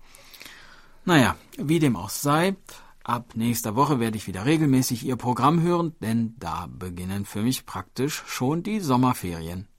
Naja, 1.05 1.37
wie 1.59 1.79
dem 1.79 1.97
auch 1.97 2.11
sei, 2.11 2.57
ab 3.05 3.33
nächster 3.35 3.77
Woche 3.77 4.01
werde 4.01 4.17
ich 4.17 4.27
wieder 4.27 4.47
regelmäßig 4.47 5.05
Ihr 5.05 5.17
Programm 5.17 5.63
hören, 5.63 5.95
denn 6.01 6.35
da 6.39 6.67
beginnen 6.67 7.27
für 7.27 7.43
mich 7.43 7.67
praktisch 7.67 8.23
schon 8.27 8.63
die 8.63 8.81
Sommerferien. 8.81 9.70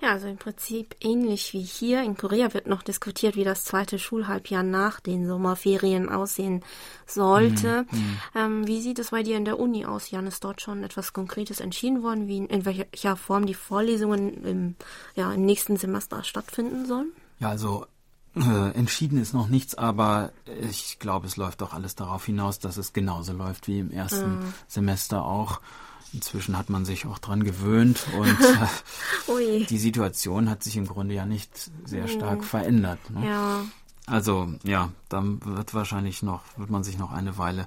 Ja, 0.00 0.12
also 0.12 0.28
im 0.28 0.36
Prinzip 0.36 0.94
ähnlich 1.00 1.52
wie 1.52 1.62
hier. 1.62 2.04
In 2.04 2.16
Korea 2.16 2.54
wird 2.54 2.68
noch 2.68 2.82
diskutiert, 2.84 3.34
wie 3.34 3.42
das 3.42 3.64
zweite 3.64 3.98
Schulhalbjahr 3.98 4.62
nach 4.62 5.00
den 5.00 5.26
Sommerferien 5.26 6.08
aussehen 6.08 6.62
sollte. 7.04 7.84
Mhm. 7.90 8.18
Ähm, 8.34 8.66
wie 8.68 8.80
sieht 8.80 9.00
es 9.00 9.10
bei 9.10 9.24
dir 9.24 9.36
in 9.36 9.44
der 9.44 9.58
Uni 9.58 9.86
aus, 9.86 10.10
Jan? 10.12 10.28
Ist 10.28 10.44
dort 10.44 10.60
schon 10.60 10.84
etwas 10.84 11.12
Konkretes 11.12 11.58
entschieden 11.58 12.04
worden, 12.04 12.28
wie 12.28 12.36
in, 12.36 12.46
in 12.46 12.64
welcher 12.64 13.16
Form 13.16 13.46
die 13.46 13.54
Vorlesungen 13.54 14.44
im, 14.44 14.76
ja, 15.16 15.32
im 15.32 15.44
nächsten 15.44 15.76
Semester 15.76 16.22
stattfinden 16.22 16.86
sollen? 16.86 17.10
Ja, 17.40 17.48
also 17.48 17.86
äh, 18.36 18.70
entschieden 18.74 19.20
ist 19.20 19.34
noch 19.34 19.48
nichts, 19.48 19.74
aber 19.74 20.30
ich 20.70 21.00
glaube, 21.00 21.26
es 21.26 21.36
läuft 21.36 21.60
doch 21.60 21.74
alles 21.74 21.96
darauf 21.96 22.24
hinaus, 22.24 22.60
dass 22.60 22.76
es 22.76 22.92
genauso 22.92 23.32
läuft 23.32 23.66
wie 23.66 23.80
im 23.80 23.90
ersten 23.90 24.38
mhm. 24.38 24.54
Semester 24.68 25.24
auch. 25.24 25.60
Inzwischen 26.12 26.56
hat 26.56 26.70
man 26.70 26.84
sich 26.84 27.06
auch 27.06 27.18
dran 27.18 27.44
gewöhnt 27.44 28.06
und 28.16 28.28
äh, 29.40 29.64
die 29.64 29.78
Situation 29.78 30.48
hat 30.48 30.62
sich 30.62 30.76
im 30.76 30.86
Grunde 30.86 31.14
ja 31.14 31.26
nicht 31.26 31.70
sehr 31.84 32.08
stark 32.08 32.44
verändert. 32.44 32.98
Ne? 33.10 33.26
Ja. 33.26 33.64
Also 34.06 34.48
ja, 34.64 34.90
dann 35.08 35.44
wird 35.44 35.74
wahrscheinlich 35.74 36.22
noch, 36.22 36.42
wird 36.56 36.70
man 36.70 36.82
sich 36.82 36.98
noch 36.98 37.12
eine 37.12 37.36
Weile 37.36 37.66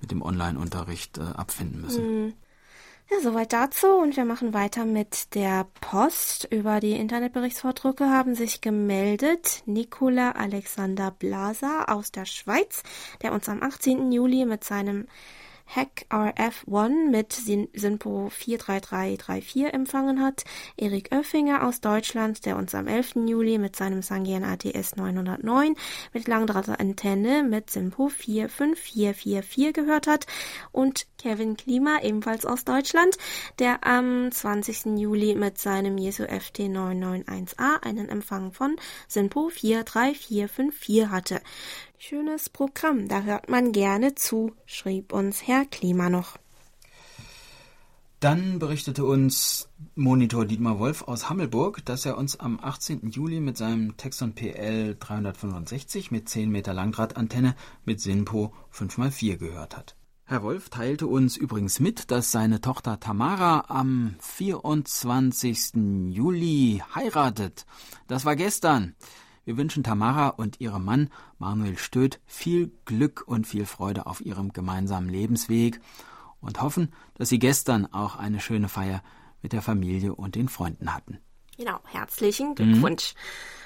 mit 0.00 0.10
dem 0.10 0.22
Online-Unterricht 0.22 1.18
äh, 1.18 1.22
abfinden 1.22 1.80
müssen. 1.80 2.24
Mhm. 2.24 2.32
Ja, 3.10 3.20
soweit 3.20 3.52
dazu 3.52 3.88
und 3.88 4.16
wir 4.16 4.24
machen 4.24 4.54
weiter 4.54 4.84
mit 4.84 5.34
der 5.34 5.66
Post. 5.80 6.48
Über 6.50 6.80
die 6.80 6.92
Internetberichtsvordrucke 6.92 8.08
haben 8.08 8.34
sich 8.34 8.60
gemeldet 8.60 9.62
Nicola 9.66 10.30
Alexander 10.32 11.10
Blaser 11.10 11.86
aus 11.88 12.10
der 12.10 12.24
Schweiz, 12.24 12.82
der 13.20 13.32
uns 13.32 13.48
am 13.48 13.62
18. 13.62 14.12
Juli 14.12 14.46
mit 14.46 14.64
seinem 14.64 15.08
Hack 15.74 16.04
RF1 16.10 17.08
mit 17.10 17.32
SINPO 17.32 18.28
43334 18.28 19.72
empfangen 19.72 20.20
hat, 20.20 20.44
Erik 20.76 21.08
Oeffinger 21.12 21.66
aus 21.66 21.80
Deutschland, 21.80 22.44
der 22.44 22.58
uns 22.58 22.74
am 22.74 22.86
11. 22.86 23.26
Juli 23.26 23.56
mit 23.56 23.74
seinem 23.74 24.02
Sangian 24.02 24.44
ATS 24.44 24.96
909 24.96 25.74
mit 26.12 26.28
Langdrahtantenne 26.28 27.42
mit 27.42 27.70
SINPO 27.70 28.10
45444 28.10 29.72
gehört 29.72 30.06
hat 30.06 30.26
und 30.72 31.06
Kevin 31.16 31.56
Klima, 31.56 32.00
ebenfalls 32.02 32.44
aus 32.44 32.64
Deutschland, 32.64 33.16
der 33.58 33.86
am 33.86 34.30
20. 34.30 34.98
Juli 34.98 35.34
mit 35.34 35.56
seinem 35.56 35.96
Jesu 35.96 36.24
FT 36.24 36.62
991A 36.68 37.82
einen 37.82 38.10
Empfang 38.10 38.52
von 38.52 38.76
SINPO 39.08 39.48
43454 39.48 41.08
hatte. 41.08 41.40
Schönes 42.04 42.50
Programm, 42.50 43.06
da 43.06 43.22
hört 43.22 43.48
man 43.48 43.70
gerne 43.70 44.16
zu, 44.16 44.56
schrieb 44.66 45.12
uns 45.12 45.46
Herr 45.46 45.66
Klima 45.66 46.10
noch. 46.10 46.36
Dann 48.18 48.58
berichtete 48.58 49.04
uns 49.04 49.68
Monitor 49.94 50.44
Dietmar 50.44 50.80
Wolf 50.80 51.02
aus 51.02 51.30
Hammelburg, 51.30 51.84
dass 51.84 52.04
er 52.04 52.18
uns 52.18 52.40
am 52.40 52.58
18. 52.60 53.10
Juli 53.10 53.38
mit 53.38 53.56
seinem 53.56 53.96
Texon 53.96 54.34
PL 54.34 54.96
365 54.98 56.10
mit 56.10 56.28
10 56.28 56.50
Meter 56.50 56.74
Langdrahtantenne 56.74 57.54
mit 57.84 58.00
SINPO 58.00 58.52
5x4 58.74 59.36
gehört 59.36 59.76
hat. 59.76 59.94
Herr 60.24 60.42
Wolf 60.42 60.70
teilte 60.70 61.06
uns 61.06 61.36
übrigens 61.36 61.78
mit, 61.78 62.10
dass 62.10 62.32
seine 62.32 62.60
Tochter 62.60 62.98
Tamara 62.98 63.66
am 63.68 64.16
24. 64.18 65.74
Juli 66.08 66.82
heiratet. 66.96 67.64
Das 68.08 68.24
war 68.24 68.34
gestern. 68.34 68.96
Wir 69.44 69.56
wünschen 69.56 69.82
Tamara 69.82 70.28
und 70.28 70.60
ihrem 70.60 70.84
Mann 70.84 71.10
Manuel 71.38 71.76
Stöth 71.76 72.20
viel 72.26 72.70
Glück 72.84 73.24
und 73.26 73.46
viel 73.46 73.66
Freude 73.66 74.06
auf 74.06 74.20
ihrem 74.20 74.52
gemeinsamen 74.52 75.08
Lebensweg 75.08 75.80
und 76.40 76.62
hoffen, 76.62 76.92
dass 77.14 77.28
sie 77.28 77.38
gestern 77.38 77.86
auch 77.92 78.16
eine 78.16 78.40
schöne 78.40 78.68
Feier 78.68 79.02
mit 79.42 79.52
der 79.52 79.62
Familie 79.62 80.14
und 80.14 80.36
den 80.36 80.48
Freunden 80.48 80.94
hatten. 80.94 81.18
Genau, 81.56 81.80
herzlichen 81.84 82.54
Glückwunsch. 82.54 83.14
Mhm. 83.14 83.18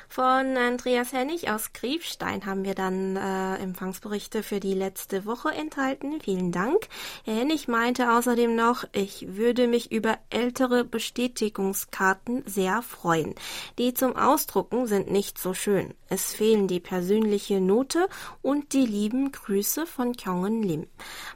Von 0.09 0.57
Andreas 0.57 1.13
Hennig 1.13 1.51
aus 1.51 1.73
Griefstein 1.73 2.47
haben 2.47 2.65
wir 2.65 2.75
dann 2.75 3.17
äh, 3.17 3.57
Empfangsberichte 3.57 4.43
für 4.43 4.61
die 4.61 4.73
letzte 4.73 5.27
Woche 5.27 5.51
enthalten. 5.51 6.21
Vielen 6.21 6.53
Dank. 6.53 6.89
Herr 7.25 7.35
Hennig 7.35 7.69
meinte 7.69 8.13
außerdem 8.13 8.55
noch, 8.55 8.85
ich 8.93 9.27
würde 9.37 9.67
mich 9.67 9.93
über 9.93 10.17
ältere 10.31 10.85
Bestätigungskarten 10.85 12.45
sehr 12.47 12.83
freuen. 12.83 13.35
Die 13.79 13.95
zum 13.95 14.17
Ausdrucken 14.17 14.87
sind 14.87 15.11
nicht 15.11 15.39
so 15.39 15.55
schön. 15.55 15.93
Es 16.09 16.33
fehlen 16.33 16.69
die 16.69 16.81
persönliche 16.81 17.61
Note 17.61 18.09
und 18.43 18.73
die 18.73 18.87
lieben 18.87 19.33
Grüße 19.33 19.87
von 19.87 20.17
Kyongen 20.17 20.63
Lim. 20.63 20.87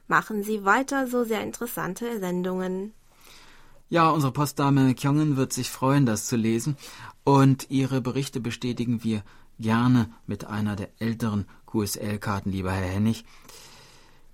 Machen 0.06 0.42
Sie 0.42 0.64
weiter 0.64 1.06
so 1.06 1.24
sehr 1.24 1.42
interessante 1.42 2.18
Sendungen. 2.20 2.94
Ja, 3.92 4.10
unsere 4.10 4.32
Postdame 4.32 4.94
Kyongen 4.94 5.36
wird 5.36 5.52
sich 5.52 5.68
freuen, 5.68 6.06
das 6.06 6.26
zu 6.26 6.36
lesen. 6.36 6.76
Und 7.24 7.70
Ihre 7.70 8.00
Berichte 8.00 8.40
bestätigen 8.40 9.02
wir 9.02 9.24
gerne 9.58 10.12
mit 10.28 10.44
einer 10.44 10.76
der 10.76 10.90
älteren 11.00 11.46
QSL-Karten, 11.66 12.52
lieber 12.52 12.70
Herr 12.70 12.86
Hennig. 12.86 13.24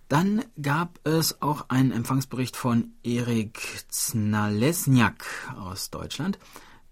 Dann 0.08 0.44
gab 0.60 1.00
es 1.04 1.40
auch 1.40 1.70
einen 1.70 1.90
Empfangsbericht 1.90 2.54
von 2.54 2.92
Erik 3.02 3.82
Znalesniak 3.90 5.24
aus 5.58 5.88
Deutschland, 5.88 6.38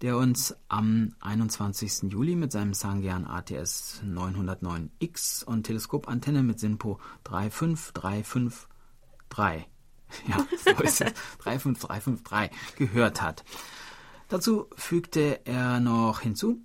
der 0.01 0.17
uns 0.17 0.55
am 0.67 1.13
21. 1.19 2.11
Juli 2.11 2.35
mit 2.35 2.51
seinem 2.51 2.73
Sangyan 2.73 3.27
ATS 3.27 4.01
909X 4.03 5.45
und 5.45 5.67
Teleskopantenne 5.67 6.41
mit 6.41 6.59
SINPO 6.59 6.99
35353 7.25 9.74
ja, 10.27 10.37
so 10.63 10.83
ist 10.83 11.01
es, 11.01 11.13
35353 11.39 12.77
gehört 12.77 13.21
hat. 13.21 13.43
Dazu 14.27 14.67
fügte 14.75 15.45
er 15.45 15.79
noch 15.79 16.21
hinzu, 16.21 16.61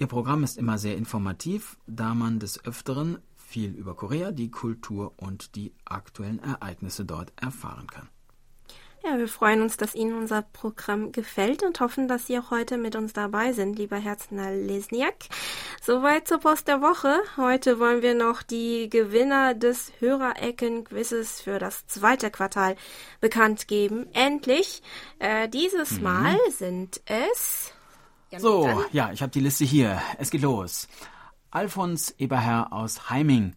Ihr 0.00 0.06
Programm 0.06 0.44
ist 0.44 0.58
immer 0.58 0.78
sehr 0.78 0.96
informativ, 0.96 1.76
da 1.88 2.14
man 2.14 2.38
des 2.38 2.64
Öfteren 2.64 3.18
viel 3.36 3.72
über 3.72 3.96
Korea, 3.96 4.30
die 4.30 4.48
Kultur 4.48 5.14
und 5.16 5.56
die 5.56 5.74
aktuellen 5.84 6.38
Ereignisse 6.38 7.04
dort 7.04 7.32
erfahren 7.34 7.88
kann. 7.88 8.08
Ja, 9.08 9.16
wir 9.16 9.28
freuen 9.28 9.62
uns, 9.62 9.78
dass 9.78 9.94
Ihnen 9.94 10.18
unser 10.18 10.42
Programm 10.42 11.12
gefällt 11.12 11.62
und 11.62 11.80
hoffen, 11.80 12.08
dass 12.08 12.26
Sie 12.26 12.38
auch 12.38 12.50
heute 12.50 12.76
mit 12.76 12.94
uns 12.94 13.14
dabei 13.14 13.52
sind, 13.52 13.78
lieber 13.78 13.96
Herzner 13.96 14.50
Lesniak. 14.50 15.14
Soweit 15.80 16.28
zur 16.28 16.40
Post 16.40 16.68
der 16.68 16.82
Woche. 16.82 17.18
Heute 17.38 17.78
wollen 17.78 18.02
wir 18.02 18.14
noch 18.14 18.42
die 18.42 18.90
Gewinner 18.90 19.54
des 19.54 19.92
Hörerecken-Quizzes 20.00 21.40
für 21.40 21.58
das 21.58 21.86
zweite 21.86 22.30
Quartal 22.30 22.76
bekannt 23.20 23.66
geben. 23.66 24.08
Endlich. 24.12 24.82
Äh, 25.20 25.48
dieses 25.48 25.92
mhm. 25.92 26.02
Mal 26.02 26.38
sind 26.50 27.00
es. 27.06 27.72
Ja, 28.30 28.40
so, 28.40 28.84
ja, 28.92 29.10
ich 29.12 29.22
habe 29.22 29.32
die 29.32 29.40
Liste 29.40 29.64
hier. 29.64 30.02
Es 30.18 30.30
geht 30.30 30.42
los. 30.42 30.86
Alfons 31.50 32.10
Eberherr 32.18 32.74
aus 32.74 33.08
Heiming. 33.08 33.54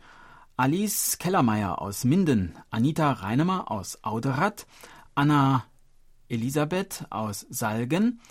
Alice 0.56 1.18
Kellermeier 1.18 1.82
aus 1.82 2.06
Minden, 2.06 2.58
Anita 2.70 3.12
Reinemer 3.12 3.72
aus 3.72 4.04
Auderath, 4.04 4.68
Anna 5.16 5.66
Elisabeth 6.30 7.06
aus 7.10 7.46
Salgen, 7.50 8.22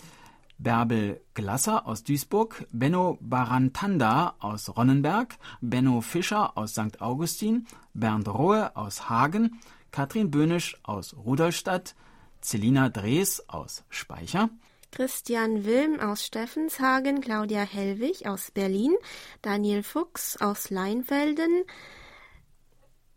Bärbel 0.58 1.20
Glasser 1.34 1.86
aus 1.86 2.04
Duisburg, 2.04 2.66
Benno 2.70 3.18
Barantanda 3.20 4.34
aus 4.40 4.76
Ronnenberg, 4.76 5.36
Benno 5.60 6.00
Fischer 6.00 6.56
aus 6.56 6.72
St. 6.72 7.00
Augustin, 7.00 7.66
Bernd 7.94 8.28
Rohe 8.28 8.76
aus 8.76 9.08
Hagen, 9.08 9.60
Katrin 9.90 10.30
Böhnisch 10.30 10.78
aus 10.82 11.14
Rudolstadt, 11.16 11.94
Celina 12.42 12.88
Drees 12.88 13.48
aus 13.48 13.84
Speicher, 13.88 14.50
Christian 14.92 15.64
Wilm 15.64 16.00
aus 16.00 16.26
Steffenshagen, 16.26 17.20
Claudia 17.20 17.62
Hellwig 17.62 18.26
aus 18.26 18.50
Berlin, 18.50 18.94
Daniel 19.40 19.82
Fuchs 19.82 20.36
aus 20.38 20.70
Leinfelden, 20.70 21.64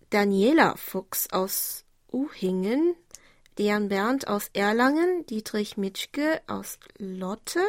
Daniela 0.09 0.75
Fuchs 0.77 1.31
aus 1.31 1.83
Uhingen, 2.11 2.95
Dejan 3.57 3.89
Berndt 3.89 4.27
aus 4.27 4.49
Erlangen, 4.53 5.25
Dietrich 5.27 5.77
Mitschke 5.77 6.41
aus 6.47 6.79
Lotte, 6.97 7.61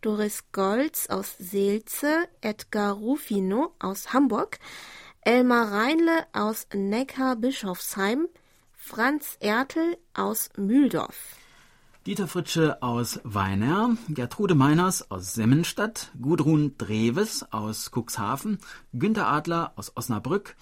Doris 0.00 0.44
Golz 0.52 1.08
aus 1.08 1.36
Seelze, 1.38 2.26
Edgar 2.40 2.94
Rufino 2.94 3.74
aus 3.78 4.12
Hamburg, 4.12 4.58
Elmar 5.22 5.72
Reinle 5.72 6.26
aus 6.32 6.66
Neckar-Bischofsheim, 6.72 8.28
Franz 8.74 9.36
Ertel 9.40 9.98
aus 10.14 10.48
Mühldorf. 10.56 11.36
Dieter 12.06 12.26
Fritsche 12.26 12.82
aus 12.82 13.20
Weiner, 13.24 13.96
Gertrude 14.08 14.54
Meiners 14.54 15.10
aus 15.10 15.34
Semmenstadt, 15.34 16.10
Gudrun 16.20 16.74
Dreves 16.78 17.44
aus 17.52 17.90
Cuxhaven, 17.94 18.58
Günter 18.94 19.28
Adler 19.28 19.74
aus 19.76 19.92
Osnabrück, 19.94 20.56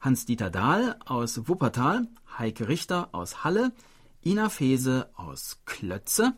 Hans-Dieter 0.00 0.50
Dahl 0.50 0.98
aus 1.04 1.48
Wuppertal, 1.48 2.06
Heike 2.38 2.68
Richter 2.68 3.08
aus 3.12 3.44
Halle, 3.44 3.72
Ina 4.24 4.48
Fese 4.48 5.10
aus 5.16 5.58
Klötze, 5.64 6.34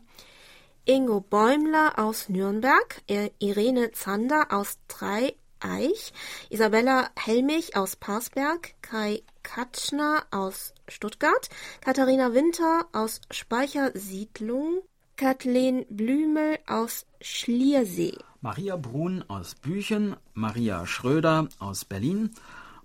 Ingo 0.85 1.21
Bäumler 1.21 1.99
aus 1.99 2.29
Nürnberg, 2.29 3.03
Irene 3.37 3.91
Zander 3.91 4.47
aus 4.49 4.79
Dreieich, 4.87 6.13
Isabella 6.49 7.09
Helmich 7.15 7.75
aus 7.75 7.95
Parsberg, 7.95 8.73
Kai 8.81 9.21
Katschner 9.43 10.23
aus 10.31 10.73
Stuttgart, 10.87 11.49
Katharina 11.81 12.33
Winter 12.33 12.87
aus 12.91 13.21
Speichersiedlung, 13.29 14.81
Kathleen 15.15 15.85
Blümel 15.89 16.57
aus 16.65 17.05
Schliersee. 17.21 18.17
Maria 18.41 18.77
Brun 18.77 19.23
aus 19.27 19.53
Büchen, 19.53 20.15
Maria 20.33 20.87
Schröder 20.87 21.49
aus 21.59 21.85
Berlin, 21.85 22.31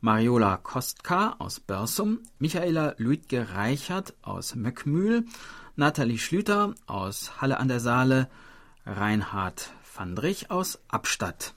Mariola 0.04 0.58
Kostka 0.58 1.34
aus 1.38 1.60
Börsum, 1.60 2.20
Michaela 2.38 2.94
Luitge 2.98 3.54
Reichert 3.54 4.12
aus 4.20 4.54
Möckmühl, 4.54 5.24
Nathalie 5.76 6.18
Schlüter 6.18 6.74
aus 6.86 7.40
Halle 7.40 7.58
an 7.58 7.68
der 7.68 7.80
Saale, 7.80 8.28
Reinhard 8.84 9.72
Fandrich 9.82 10.50
aus 10.50 10.78
Abstadt. 10.88 11.54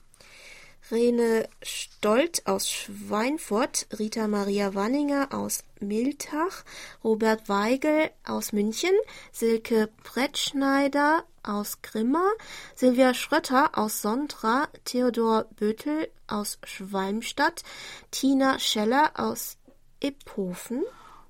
Rene 0.90 1.46
Stolt 1.62 2.46
aus 2.46 2.70
Schweinfurt, 2.70 3.86
Rita 3.98 4.26
Maria 4.26 4.74
Wanninger 4.74 5.34
aus 5.34 5.64
Miltach, 5.80 6.64
Robert 7.04 7.48
Weigel 7.48 8.10
aus 8.24 8.52
München, 8.52 8.92
Silke 9.30 9.90
Brettschneider 10.02 11.24
aus 11.42 11.82
Grimma, 11.82 12.26
Silvia 12.74 13.12
Schrötter 13.12 13.76
aus 13.76 14.00
Sondra, 14.00 14.68
Theodor 14.84 15.44
Bötel 15.56 16.08
aus 16.26 16.58
Schwalmstadt, 16.64 17.64
Tina 18.10 18.58
Scheller 18.58 19.12
aus 19.16 19.58
Iphofen, 20.02 20.84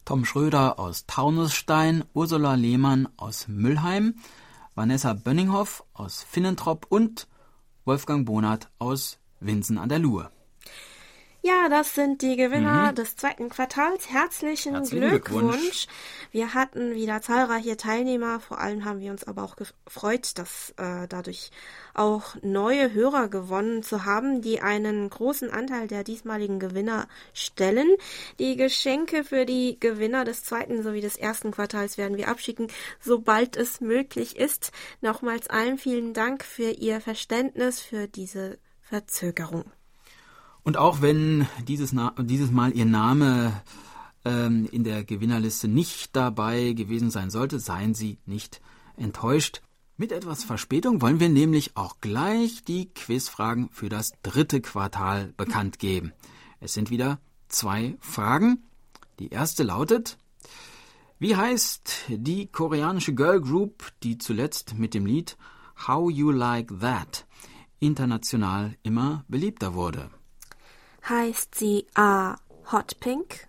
Tom 0.05 0.25
Schröder 0.25 0.79
aus 0.79 1.07
Taunusstein, 1.07 2.05
Ursula 2.15 2.55
Lehmann 2.55 3.09
aus 3.17 3.49
Müllheim, 3.49 4.15
Vanessa 4.77 5.15
Bönninghoff 5.15 5.85
aus 5.95 6.23
Finnentrop 6.23 6.87
und 6.89 7.27
Wolfgang 7.85 8.25
Bonat 8.25 8.69
aus 8.79 9.19
Winsen 9.41 9.79
an 9.79 9.89
der 9.89 9.99
Luhe. 9.99 10.31
Ja, 11.41 11.69
das 11.69 11.95
sind 11.95 12.21
die 12.21 12.37
Gewinner 12.37 12.91
mhm. 12.91 12.97
des 12.97 13.15
zweiten 13.15 13.49
Quartals. 13.49 14.11
Herzlichen, 14.11 14.75
Herzlichen 14.75 15.09
Glückwunsch. 15.09 15.55
Glückwunsch. 15.55 15.87
Wir 16.33 16.53
hatten 16.53 16.95
wieder 16.95 17.23
zahlreiche 17.23 17.77
Teilnehmer. 17.77 18.41
Vor 18.41 18.59
allem 18.59 18.85
haben 18.85 18.99
wir 18.99 19.13
uns 19.13 19.23
aber 19.23 19.45
auch 19.45 19.55
gefreut, 19.55 20.33
dass 20.37 20.75
äh, 20.79 21.07
dadurch 21.09 21.53
auch 21.95 22.35
neue 22.43 22.93
Hörer 22.93 23.29
gewonnen 23.29 23.85
zu 23.85 24.05
haben, 24.05 24.43
die 24.43 24.61
einen 24.61 25.09
großen 25.09 25.51
Anteil 25.51 25.87
der 25.87 26.03
diesmaligen 26.03 26.59
Gewinner 26.59 27.07
stellen. 27.33 27.89
Die 28.41 28.57
Geschenke 28.57 29.23
für 29.23 29.47
die 29.47 29.79
Gewinner 29.79 30.25
des 30.25 30.43
zweiten 30.43 30.83
sowie 30.83 31.01
des 31.01 31.17
ersten 31.17 31.53
Quartals 31.53 31.99
werden 31.99 32.17
wir 32.17 32.29
abschicken, 32.29 32.67
sobald 33.01 33.57
es 33.57 33.81
möglich 33.81 34.37
ist. 34.37 34.73
Nochmals 35.03 35.49
allen 35.49 35.79
vielen 35.79 36.15
Dank 36.15 36.45
für 36.45 36.71
Ihr 36.71 37.01
Verständnis 37.01 37.81
für 37.81 38.09
diese 38.09 38.59
Verzögerung. 38.89 39.65
Und 40.63 40.79
auch 40.79 41.03
wenn 41.03 41.47
dieses, 41.67 41.95
dieses 42.21 42.51
Mal 42.51 42.73
Ihr 42.73 42.87
Name 42.87 43.53
ähm, 44.25 44.67
in 44.73 44.83
der 44.83 45.05
Gewinnerliste 45.05 45.69
nicht 45.69 46.17
dabei 46.17 46.73
gewesen 46.73 47.11
sein 47.11 47.31
sollte, 47.31 47.59
seien 47.59 47.95
Sie 47.95 48.19
nicht 48.25 48.61
enttäuscht. 48.97 49.61
Mit 49.99 50.11
etwas 50.13 50.45
Verspätung 50.45 51.03
wollen 51.03 51.21
wir 51.21 51.29
nämlich 51.29 51.77
auch 51.77 52.01
gleich 52.01 52.65
die 52.65 52.89
Quizfragen 52.95 53.69
für 53.73 53.89
das 53.89 54.13
dritte 54.23 54.61
Quartal 54.61 55.35
bekannt 55.37 55.79
geben. 55.79 56.13
Es 56.61 56.73
sind 56.73 56.91
wieder 56.91 57.21
zwei 57.49 57.97
Fragen. 58.01 58.65
Die 59.19 59.29
erste 59.29 59.65
lautet, 59.65 60.17
wie 61.19 61.37
heißt 61.37 62.07
die 62.09 62.47
koreanische 62.47 63.15
Girl 63.15 63.41
Group, 63.41 63.93
die 64.03 64.17
zuletzt 64.17 64.79
mit 64.79 64.95
dem 64.95 65.05
Lied 65.05 65.37
How 65.87 66.11
You 66.11 66.31
Like 66.31 66.73
That 66.81 67.27
international 67.81 68.77
immer 68.83 69.25
beliebter 69.29 69.75
wurde. 69.75 70.11
Heißt 71.09 71.55
sie 71.55 71.87
A. 71.95 72.37
Hot 72.73 73.01
Pink, 73.01 73.49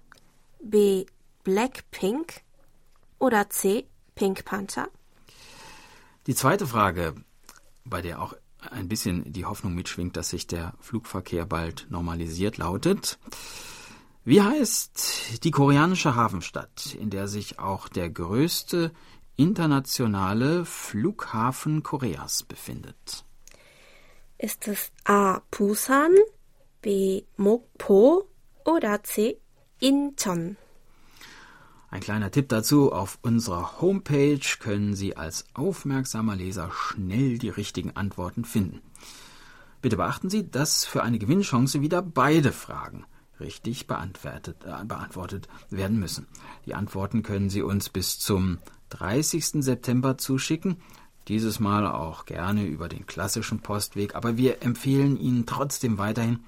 B. 0.64 1.06
Black 1.44 1.90
Pink 1.92 2.42
oder 3.18 3.50
C. 3.50 3.86
Pink 4.16 4.46
Panther? 4.46 4.88
Die 6.28 6.36
zweite 6.36 6.68
Frage. 6.68 7.16
bei 7.86 8.02
der 8.02 8.22
auch 8.22 8.34
ein 8.72 8.88
bisschen 8.88 9.32
die 9.32 9.46
Hoffnung 9.46 9.74
mitschwingt, 9.74 10.18
dass 10.18 10.30
sich 10.30 10.48
der 10.48 10.74
Flugverkehr 10.80 11.46
bald 11.46 11.88
normalisiert, 11.90 12.58
lautet, 12.58 13.18
wie 14.26 14.42
heißt 14.42 15.44
die 15.44 15.52
koreanische 15.52 16.16
Hafenstadt, 16.16 16.94
in 16.94 17.10
der 17.10 17.28
sich 17.28 17.58
auch 17.58 17.88
der 17.88 18.10
größte 18.10 18.92
internationale 19.38 20.66
Flughafen 20.66 21.84
Koreas 21.84 22.44
befindet? 22.44 23.26
Ist 24.42 24.70
es 24.70 24.94
A. 25.04 25.42
Busan, 25.52 26.16
B. 26.82 27.24
Mokpo 27.36 28.24
oder 28.64 29.04
C. 29.04 29.38
Incheon? 29.82 30.56
Ein 31.90 32.00
kleiner 32.00 32.32
Tipp 32.32 32.48
dazu, 32.48 32.94
auf 32.94 33.20
unserer 33.22 33.82
Homepage 33.82 34.40
können 34.60 34.96
Sie 34.96 35.18
als 35.18 35.44
aufmerksamer 35.56 36.38
Leser 36.38 36.72
schnell 36.72 37.38
die 37.38 37.50
richtigen 37.50 37.98
Antworten 37.98 38.46
finden. 38.46 38.82
Bitte 39.82 39.98
beachten 39.98 40.30
Sie, 40.30 40.50
dass 40.50 40.86
für 40.86 41.04
eine 41.04 41.20
Gewinnchance 41.20 41.82
wieder 41.82 42.02
beide 42.02 42.54
Fragen 42.54 43.06
richtig 43.42 43.88
beantwortet, 43.88 44.64
äh, 44.64 44.86
beantwortet 44.86 45.50
werden 45.70 46.00
müssen. 46.00 46.28
Die 46.66 46.76
Antworten 46.76 47.24
können 47.24 47.50
Sie 47.50 47.62
uns 47.62 47.90
bis 47.90 48.20
zum 48.20 48.60
30. 48.90 49.62
September 49.64 50.18
zuschicken. 50.18 50.78
Dieses 51.30 51.60
Mal 51.60 51.86
auch 51.86 52.26
gerne 52.26 52.66
über 52.66 52.90
den 52.90 53.06
klassischen 53.06 53.60
Postweg, 53.60 54.16
aber 54.16 54.36
wir 54.36 54.64
empfehlen 54.64 55.16
Ihnen 55.16 55.46
trotzdem 55.46 56.00
weiterhin, 56.00 56.40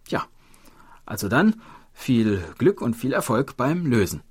Ja, 0.08 0.26
also 1.06 1.28
dann 1.28 1.62
viel 1.91 2.41
Glück 2.58 2.82
und 2.82 2.96
viel 2.96 3.12
Erfolg 3.12 3.58
beim 3.58 3.86
Lösen. 3.86 4.24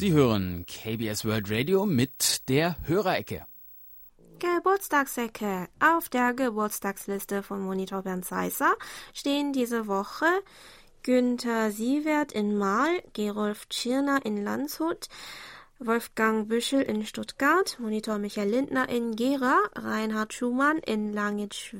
Sie 0.00 0.12
hören 0.12 0.64
KBS 0.64 1.26
World 1.26 1.50
Radio 1.50 1.84
mit 1.84 2.48
der 2.48 2.76
Hörerecke. 2.86 3.44
Geburtstagsecke. 4.38 5.68
Auf 5.78 6.08
der 6.08 6.32
Geburtstagsliste 6.32 7.42
von 7.42 7.60
Monitor 7.60 8.00
Bernd 8.00 8.24
Seisser 8.24 8.72
stehen 9.12 9.52
diese 9.52 9.88
Woche 9.88 10.24
Günther 11.02 11.70
Sievert 11.70 12.32
in 12.32 12.56
Mahl, 12.56 13.02
Gerolf 13.12 13.68
Tschirner 13.68 14.24
in 14.24 14.42
Landshut, 14.42 15.10
Wolfgang 15.78 16.48
Büschel 16.48 16.80
in 16.80 17.04
Stuttgart, 17.04 17.76
Monitor 17.78 18.16
Michael 18.16 18.48
Lindner 18.48 18.88
in 18.88 19.16
Gera, 19.16 19.58
Reinhard 19.76 20.32
Schumann 20.32 20.78
in 20.78 21.12
Langitsch 21.12 21.74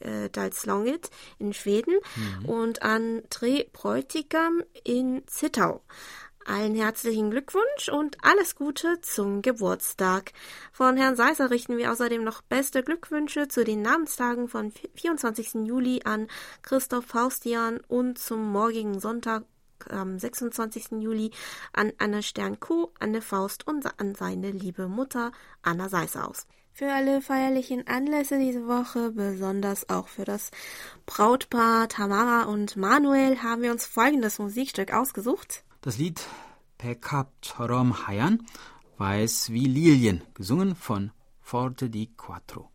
äh, 0.00 0.30
Dalslongit 0.30 1.10
in 1.38 1.52
Schweden 1.52 1.98
mhm. 2.16 2.44
und 2.46 2.82
André 2.82 3.70
Bräutigam 3.72 4.62
in 4.84 5.22
Zittau. 5.26 5.82
Allen 6.48 6.74
herzlichen 6.74 7.30
Glückwunsch 7.30 7.90
und 7.92 8.16
alles 8.22 8.56
Gute 8.56 9.00
zum 9.02 9.42
Geburtstag. 9.42 10.32
Von 10.72 10.96
Herrn 10.96 11.14
Seisser 11.14 11.50
richten 11.50 11.76
wir 11.76 11.92
außerdem 11.92 12.24
noch 12.24 12.40
beste 12.40 12.82
Glückwünsche 12.82 13.48
zu 13.48 13.64
den 13.64 13.82
Namenstagen 13.82 14.48
von 14.48 14.72
24. 14.94 15.66
Juli 15.66 16.00
an 16.04 16.26
Christoph 16.62 17.04
Faustian 17.04 17.80
und 17.88 18.18
zum 18.18 18.50
morgigen 18.50 18.98
Sonntag 18.98 19.44
am 19.90 20.18
26. 20.18 20.92
Juli 21.00 21.32
an 21.74 21.92
Anne 21.98 22.22
Stern-Kuh, 22.22 22.88
Anne 22.98 23.20
Faust 23.20 23.66
und 23.66 23.84
an 24.00 24.14
seine 24.14 24.50
liebe 24.50 24.88
Mutter 24.88 25.32
Anna 25.60 25.90
Seisser 25.90 26.26
aus. 26.28 26.46
Für 26.72 26.90
alle 26.92 27.20
feierlichen 27.20 27.86
Anlässe 27.86 28.38
diese 28.38 28.66
Woche, 28.66 29.10
besonders 29.10 29.90
auch 29.90 30.08
für 30.08 30.24
das 30.24 30.50
Brautpaar 31.04 31.88
Tamara 31.88 32.44
und 32.44 32.76
Manuel, 32.76 33.42
haben 33.42 33.60
wir 33.60 33.72
uns 33.72 33.84
folgendes 33.84 34.38
Musikstück 34.38 34.94
ausgesucht. 34.94 35.64
Das 35.80 35.96
Lied 35.96 36.20
Pekapchorom 36.76 38.06
Hayan, 38.08 38.44
Weiß 38.96 39.50
wie 39.50 39.66
Lilien, 39.66 40.22
gesungen 40.34 40.74
von 40.74 41.12
Forte 41.40 41.88
di 41.88 42.08
Quattro. 42.16 42.68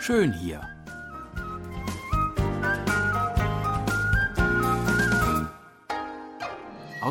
Schön 0.00 0.34
hier. 0.34 0.73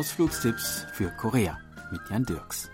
Ausflugstipps 0.04 0.84
für 0.92 1.08
Korea 1.12 1.58
mit 1.90 2.02
Jan 2.10 2.26
Dirks. 2.26 2.70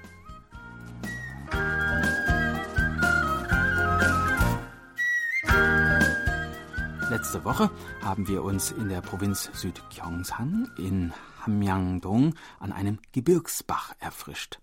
Letzte 7.09 7.45
Woche 7.45 7.71
haben 8.03 8.27
wir 8.27 8.43
uns 8.43 8.73
in 8.73 8.89
der 8.89 9.01
Provinz 9.01 9.49
Südgyeongsang 9.55 10.73
in 10.77 11.13
Hamyangdong 11.43 12.35
an 12.59 12.73
einem 12.73 12.99
Gebirgsbach 13.13 13.95
erfrischt. 14.01 14.59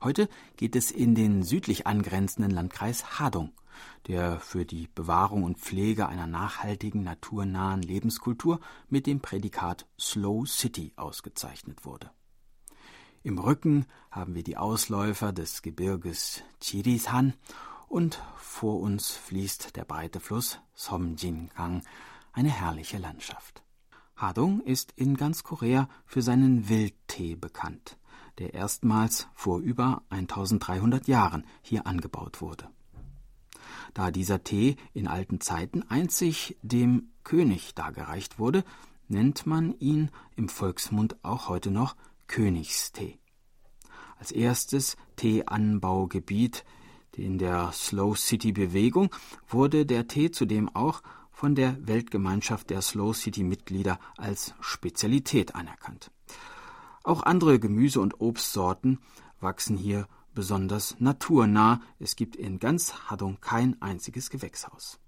Heute 0.00 0.28
geht 0.56 0.76
es 0.76 0.92
in 0.92 1.16
den 1.16 1.42
südlich 1.42 1.88
angrenzenden 1.88 2.52
Landkreis 2.52 3.18
Hadong 3.18 3.50
der 4.06 4.40
für 4.40 4.64
die 4.64 4.88
Bewahrung 4.94 5.44
und 5.44 5.58
Pflege 5.58 6.08
einer 6.08 6.26
nachhaltigen, 6.26 7.02
naturnahen 7.02 7.82
Lebenskultur 7.82 8.60
mit 8.88 9.06
dem 9.06 9.20
Prädikat 9.20 9.86
Slow 9.98 10.46
City 10.46 10.92
ausgezeichnet 10.96 11.84
wurde. 11.84 12.10
Im 13.22 13.38
Rücken 13.38 13.86
haben 14.10 14.34
wir 14.36 14.44
die 14.44 14.56
Ausläufer 14.56 15.32
des 15.32 15.62
Gebirges 15.62 16.42
Chirisan 16.62 17.34
und 17.88 18.22
vor 18.36 18.80
uns 18.80 19.12
fließt 19.12 19.74
der 19.76 19.84
breite 19.84 20.20
Fluss 20.20 20.60
Somjingang, 20.74 21.82
eine 22.32 22.50
herrliche 22.50 22.98
Landschaft. 22.98 23.64
Hadong 24.14 24.60
ist 24.60 24.92
in 24.96 25.16
ganz 25.16 25.42
Korea 25.42 25.88
für 26.04 26.22
seinen 26.22 26.68
Wildtee 26.68 27.34
bekannt, 27.34 27.98
der 28.38 28.54
erstmals 28.54 29.28
vor 29.34 29.58
über 29.58 30.02
1300 30.10 31.08
Jahren 31.08 31.44
hier 31.62 31.86
angebaut 31.86 32.40
wurde. 32.40 32.70
Da 33.94 34.10
dieser 34.10 34.44
Tee 34.44 34.76
in 34.92 35.08
alten 35.08 35.40
Zeiten 35.40 35.82
einzig 35.88 36.56
dem 36.62 37.10
König 37.24 37.74
dargereicht 37.74 38.38
wurde, 38.38 38.64
nennt 39.08 39.46
man 39.46 39.78
ihn 39.78 40.10
im 40.36 40.48
Volksmund 40.48 41.16
auch 41.24 41.48
heute 41.48 41.70
noch 41.70 41.96
Königstee. 42.26 43.18
Als 44.18 44.32
erstes 44.32 44.96
Teeanbaugebiet 45.16 46.64
in 47.12 47.38
der 47.38 47.72
Slow 47.72 48.16
City 48.16 48.52
Bewegung 48.52 49.10
wurde 49.48 49.86
der 49.86 50.06
Tee 50.08 50.30
zudem 50.30 50.68
auch 50.74 51.02
von 51.30 51.54
der 51.54 51.76
Weltgemeinschaft 51.86 52.70
der 52.70 52.82
Slow 52.82 53.14
City 53.14 53.42
Mitglieder 53.42 53.98
als 54.16 54.54
Spezialität 54.60 55.54
anerkannt. 55.54 56.10
Auch 57.02 57.22
andere 57.22 57.58
Gemüse- 57.60 58.00
und 58.00 58.20
Obstsorten 58.20 58.98
wachsen 59.40 59.76
hier 59.76 60.08
besonders 60.36 60.94
naturnah. 61.00 61.80
Es 61.98 62.14
gibt 62.14 62.36
in 62.36 62.60
ganz 62.60 63.10
Hadong 63.10 63.40
kein 63.40 63.82
einziges 63.82 64.30
Gewächshaus. 64.30 65.00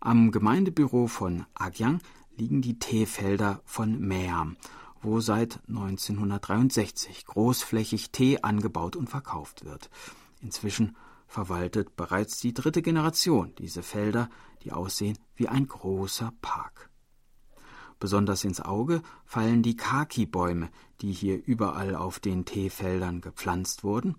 Am 0.00 0.32
Gemeindebüro 0.32 1.06
von 1.06 1.46
Agyang 1.54 2.00
liegen 2.36 2.60
die 2.60 2.80
Teefelder 2.80 3.60
von 3.64 4.00
Meam, 4.00 4.56
wo 5.00 5.20
seit 5.20 5.60
1963 5.68 7.26
großflächig 7.26 8.10
Tee 8.10 8.40
angebaut 8.42 8.96
und 8.96 9.08
verkauft 9.08 9.64
wird. 9.64 9.88
Inzwischen 10.40 10.96
verwaltet 11.28 11.94
bereits 11.94 12.40
die 12.40 12.54
dritte 12.54 12.82
Generation 12.82 13.54
diese 13.58 13.82
Felder, 13.82 14.28
die 14.62 14.72
aussehen 14.72 15.18
wie 15.36 15.48
ein 15.48 15.68
großer 15.68 16.32
Park. 16.42 16.90
Besonders 18.04 18.44
ins 18.44 18.60
Auge 18.60 19.00
fallen 19.24 19.62
die 19.62 19.78
Kaki-Bäume, 19.78 20.68
die 21.00 21.10
hier 21.10 21.42
überall 21.42 21.96
auf 21.96 22.20
den 22.20 22.44
Teefeldern 22.44 23.22
gepflanzt 23.22 23.82
wurden, 23.82 24.16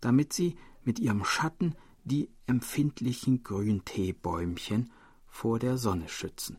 damit 0.00 0.32
sie 0.32 0.56
mit 0.82 0.98
ihrem 0.98 1.26
Schatten 1.26 1.74
die 2.04 2.30
empfindlichen 2.46 3.42
Grünteebäumchen 3.42 4.90
vor 5.26 5.58
der 5.58 5.76
Sonne 5.76 6.08
schützen. 6.08 6.56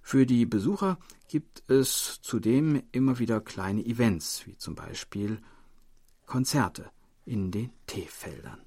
Für 0.00 0.24
die 0.24 0.46
Besucher 0.46 0.98
gibt 1.28 1.62
es 1.66 2.22
zudem 2.22 2.82
immer 2.90 3.18
wieder 3.18 3.42
kleine 3.42 3.84
Events, 3.84 4.46
wie 4.46 4.56
zum 4.56 4.76
Beispiel 4.76 5.42
Konzerte 6.24 6.90
in 7.26 7.50
den 7.50 7.70
Teefeldern. 7.86 8.62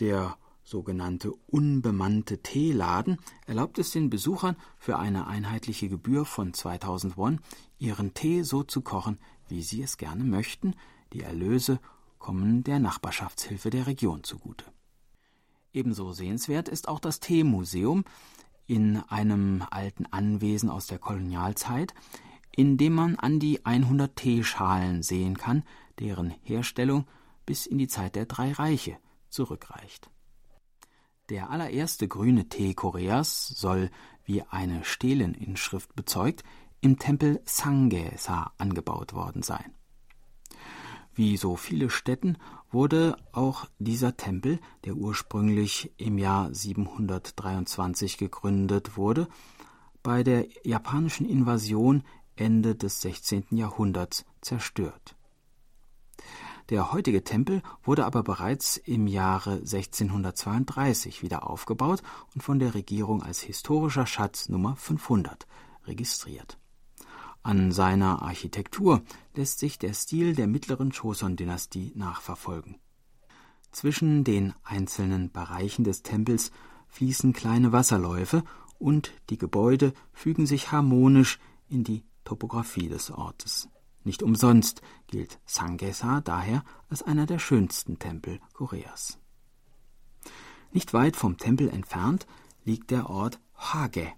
Der 0.00 0.36
sogenannte 0.68 1.32
unbemannte 1.46 2.42
Teeladen 2.42 3.18
erlaubt 3.46 3.78
es 3.78 3.90
den 3.90 4.10
Besuchern 4.10 4.56
für 4.78 4.98
eine 4.98 5.26
einheitliche 5.26 5.88
Gebühr 5.88 6.26
von 6.26 6.52
2000 6.52 7.16
Won 7.16 7.40
ihren 7.78 8.12
Tee 8.12 8.42
so 8.42 8.62
zu 8.62 8.82
kochen, 8.82 9.18
wie 9.48 9.62
sie 9.62 9.82
es 9.82 9.96
gerne 9.96 10.24
möchten. 10.24 10.74
Die 11.14 11.22
Erlöse 11.22 11.80
kommen 12.18 12.64
der 12.64 12.80
Nachbarschaftshilfe 12.80 13.70
der 13.70 13.86
Region 13.86 14.24
zugute. 14.24 14.66
Ebenso 15.72 16.12
sehenswert 16.12 16.68
ist 16.68 16.86
auch 16.86 17.00
das 17.00 17.20
Teemuseum 17.20 18.04
in 18.66 18.98
einem 19.08 19.64
alten 19.70 20.04
Anwesen 20.06 20.68
aus 20.68 20.86
der 20.86 20.98
Kolonialzeit, 20.98 21.94
in 22.54 22.76
dem 22.76 22.92
man 22.92 23.16
an 23.16 23.40
die 23.40 23.64
100 23.64 24.14
Teeschalen 24.16 25.02
sehen 25.02 25.38
kann, 25.38 25.62
deren 25.98 26.30
Herstellung 26.42 27.06
bis 27.46 27.64
in 27.64 27.78
die 27.78 27.88
Zeit 27.88 28.16
der 28.16 28.26
drei 28.26 28.52
Reiche 28.52 28.98
zurückreicht. 29.30 30.10
Der 31.30 31.50
allererste 31.50 32.08
grüne 32.08 32.48
Tee 32.48 32.72
Koreas 32.72 33.48
soll, 33.48 33.90
wie 34.24 34.42
eine 34.42 34.84
Steleninschrift 34.84 35.94
bezeugt, 35.94 36.42
im 36.80 36.98
Tempel 36.98 37.40
Sangesa 37.44 38.52
angebaut 38.56 39.12
worden 39.12 39.42
sein. 39.42 39.74
Wie 41.14 41.36
so 41.36 41.56
viele 41.56 41.90
Städten 41.90 42.38
wurde 42.70 43.16
auch 43.32 43.66
dieser 43.78 44.16
Tempel, 44.16 44.60
der 44.84 44.94
ursprünglich 44.94 45.92
im 45.96 46.16
Jahr 46.16 46.54
723 46.54 48.16
gegründet 48.16 48.96
wurde, 48.96 49.28
bei 50.02 50.22
der 50.22 50.46
japanischen 50.64 51.28
Invasion 51.28 52.04
Ende 52.36 52.76
des 52.76 53.00
16. 53.02 53.46
Jahrhunderts 53.50 54.24
zerstört. 54.40 55.17
Der 56.70 56.92
heutige 56.92 57.24
Tempel 57.24 57.62
wurde 57.82 58.04
aber 58.04 58.22
bereits 58.22 58.76
im 58.76 59.06
Jahre 59.06 59.52
1632 59.52 61.22
wieder 61.22 61.48
aufgebaut 61.48 62.02
und 62.34 62.42
von 62.42 62.58
der 62.58 62.74
Regierung 62.74 63.22
als 63.22 63.40
historischer 63.40 64.06
Schatz 64.06 64.50
Nummer 64.50 64.76
500 64.76 65.46
registriert. 65.86 66.58
An 67.42 67.72
seiner 67.72 68.20
Architektur 68.20 69.00
lässt 69.34 69.60
sich 69.60 69.78
der 69.78 69.94
Stil 69.94 70.34
der 70.34 70.46
mittleren 70.46 70.92
Choson-Dynastie 70.92 71.92
nachverfolgen. 71.94 72.76
Zwischen 73.72 74.24
den 74.24 74.52
einzelnen 74.62 75.30
Bereichen 75.30 75.84
des 75.84 76.02
Tempels 76.02 76.50
fließen 76.88 77.32
kleine 77.32 77.72
Wasserläufe 77.72 78.42
und 78.78 79.12
die 79.30 79.38
Gebäude 79.38 79.94
fügen 80.12 80.46
sich 80.46 80.72
harmonisch 80.72 81.38
in 81.68 81.84
die 81.84 82.04
Topographie 82.24 82.88
des 82.88 83.10
Ortes. 83.10 83.68
Nicht 84.08 84.22
umsonst 84.22 84.80
gilt 85.06 85.38
Sangesa 85.44 86.22
daher 86.22 86.64
als 86.88 87.02
einer 87.02 87.26
der 87.26 87.38
schönsten 87.38 87.98
Tempel 87.98 88.40
Koreas. 88.54 89.18
Nicht 90.72 90.94
weit 90.94 91.14
vom 91.14 91.36
Tempel 91.36 91.68
entfernt 91.68 92.26
liegt 92.64 92.90
der 92.90 93.10
Ort 93.10 93.38
Hage. 93.54 94.10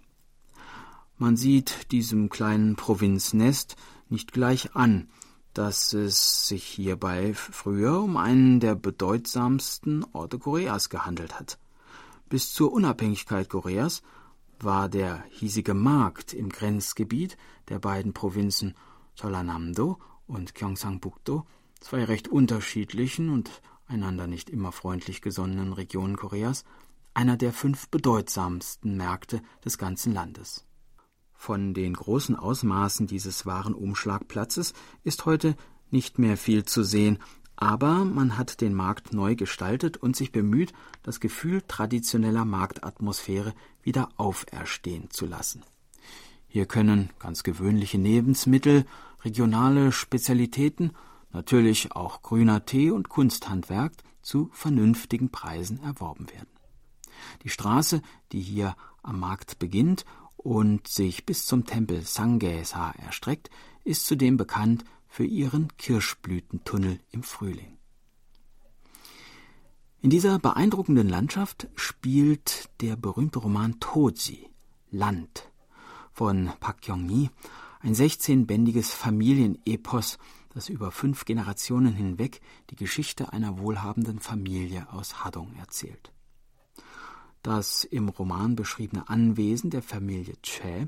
Man 1.17 1.35
sieht 1.35 1.91
diesem 1.91 2.29
kleinen 2.29 2.77
Provinznest 2.77 3.75
nicht 4.07 4.31
gleich 4.31 4.77
an, 4.77 5.09
dass 5.53 5.91
es 5.91 6.47
sich 6.47 6.63
hierbei 6.63 7.33
früher 7.33 8.01
um 8.01 8.15
einen 8.15 8.61
der 8.61 8.75
bedeutsamsten 8.75 10.05
Orte 10.13 10.39
Koreas 10.39 10.89
gehandelt 10.89 11.37
hat. 11.37 11.59
Bis 12.29 12.53
zur 12.53 12.71
Unabhängigkeit 12.71 13.49
Koreas 13.49 14.03
war 14.57 14.87
der 14.87 15.25
hiesige 15.31 15.73
Markt 15.73 16.33
im 16.33 16.47
Grenzgebiet 16.47 17.35
der 17.67 17.79
beiden 17.79 18.13
Provinzen 18.13 18.73
Cholanamdo 19.19 19.99
und 20.27 20.55
Gyeongsangbuk-do, 20.55 21.45
zwei 21.79 22.03
recht 22.03 22.27
unterschiedlichen 22.27 23.29
und 23.29 23.61
einander 23.87 24.27
nicht 24.27 24.49
immer 24.49 24.71
freundlich 24.71 25.21
gesonnenen 25.21 25.73
Regionen 25.73 26.15
Koreas, 26.15 26.63
einer 27.13 27.37
der 27.37 27.53
fünf 27.53 27.89
bedeutsamsten 27.89 28.95
Märkte 28.95 29.41
des 29.65 29.77
ganzen 29.77 30.13
Landes. 30.13 30.65
Von 31.33 31.73
den 31.73 31.93
großen 31.93 32.35
Ausmaßen 32.35 33.07
dieses 33.07 33.45
Warenumschlagplatzes 33.45 34.73
ist 35.03 35.25
heute 35.25 35.55
nicht 35.89 36.19
mehr 36.19 36.37
viel 36.37 36.63
zu 36.65 36.83
sehen, 36.83 37.19
aber 37.55 38.05
man 38.05 38.37
hat 38.37 38.61
den 38.61 38.73
Markt 38.73 39.13
neu 39.13 39.35
gestaltet 39.35 39.97
und 39.97 40.15
sich 40.15 40.31
bemüht, 40.31 40.73
das 41.03 41.19
Gefühl 41.19 41.61
traditioneller 41.67 42.45
Marktatmosphäre 42.45 43.53
wieder 43.83 44.09
auferstehen 44.17 45.09
zu 45.09 45.25
lassen. 45.25 45.63
Hier 46.53 46.65
können 46.65 47.11
ganz 47.17 47.43
gewöhnliche 47.43 47.97
Lebensmittel, 47.97 48.85
regionale 49.23 49.93
Spezialitäten, 49.93 50.91
natürlich 51.31 51.93
auch 51.93 52.21
grüner 52.23 52.65
Tee 52.65 52.91
und 52.91 53.07
Kunsthandwerk 53.07 53.93
zu 54.21 54.49
vernünftigen 54.51 55.29
Preisen 55.29 55.81
erworben 55.81 56.29
werden. 56.29 56.49
Die 57.43 57.49
Straße, 57.49 58.01
die 58.33 58.41
hier 58.41 58.75
am 59.01 59.21
Markt 59.21 59.59
beginnt 59.59 60.03
und 60.35 60.89
sich 60.89 61.25
bis 61.25 61.45
zum 61.45 61.65
Tempel 61.65 62.01
Sangesa 62.01 62.91
erstreckt, 62.97 63.49
ist 63.85 64.05
zudem 64.05 64.35
bekannt 64.35 64.83
für 65.07 65.23
ihren 65.23 65.69
Kirschblütentunnel 65.77 66.99
im 67.11 67.23
Frühling. 67.23 67.77
In 70.01 70.09
dieser 70.09 70.37
beeindruckenden 70.37 71.07
Landschaft 71.07 71.69
spielt 71.75 72.69
der 72.81 72.97
berühmte 72.97 73.39
Roman 73.39 73.79
Toji 73.79 74.49
Land 74.89 75.50
von 76.13 76.51
Pak 76.59 76.87
Yong-mi, 76.87 77.29
ein 77.81 77.93
16-bändiges 77.93 78.91
Familienepos, 78.91 80.17
das 80.53 80.69
über 80.69 80.91
fünf 80.91 81.25
Generationen 81.25 81.93
hinweg 81.93 82.41
die 82.69 82.75
Geschichte 82.75 83.33
einer 83.33 83.57
wohlhabenden 83.59 84.19
Familie 84.19 84.91
aus 84.91 85.23
Hadong 85.23 85.55
erzählt. 85.59 86.11
Das 87.41 87.83
im 87.83 88.09
Roman 88.09 88.55
beschriebene 88.55 89.09
Anwesen 89.09 89.69
der 89.71 89.81
Familie 89.81 90.35
Che 90.43 90.87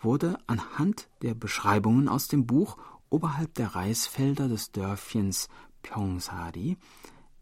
wurde 0.00 0.38
anhand 0.46 1.08
der 1.22 1.34
Beschreibungen 1.34 2.08
aus 2.08 2.28
dem 2.28 2.46
Buch 2.46 2.76
oberhalb 3.08 3.54
der 3.54 3.74
Reisfelder 3.74 4.48
des 4.48 4.72
Dörfchens 4.72 5.48
Pyongsari 5.82 6.76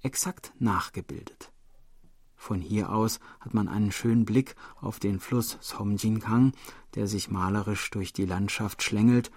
exakt 0.02 0.52
nachgebildet. 0.58 1.50
Von 2.36 2.60
hier 2.60 2.92
aus 2.92 3.20
hat 3.40 3.54
man 3.54 3.68
einen 3.68 3.90
schönen 3.90 4.26
Blick 4.26 4.54
auf 4.80 5.00
den 5.00 5.18
Fluss 5.18 5.56
Somjingang, 5.62 6.52
der 6.94 7.06
sich 7.06 7.30
malerisch 7.30 7.90
durch 7.90 8.12
die 8.12 8.26
Landschaft 8.26 8.82
schlängelt, 8.82 9.30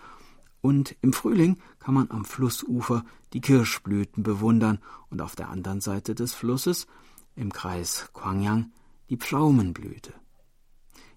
und 0.61 0.95
im 1.01 1.13
Frühling 1.13 1.57
kann 1.79 1.93
man 1.93 2.09
am 2.11 2.25
Flussufer 2.25 3.05
die 3.33 3.41
Kirschblüten 3.41 4.23
bewundern 4.23 4.79
und 5.09 5.21
auf 5.21 5.35
der 5.35 5.49
anderen 5.49 5.81
Seite 5.81 6.15
des 6.15 6.33
Flusses, 6.33 6.87
im 7.35 7.53
Kreis 7.53 8.09
Kwangyang, 8.13 8.71
die 9.09 9.17
Pflaumenblüte. 9.17 10.13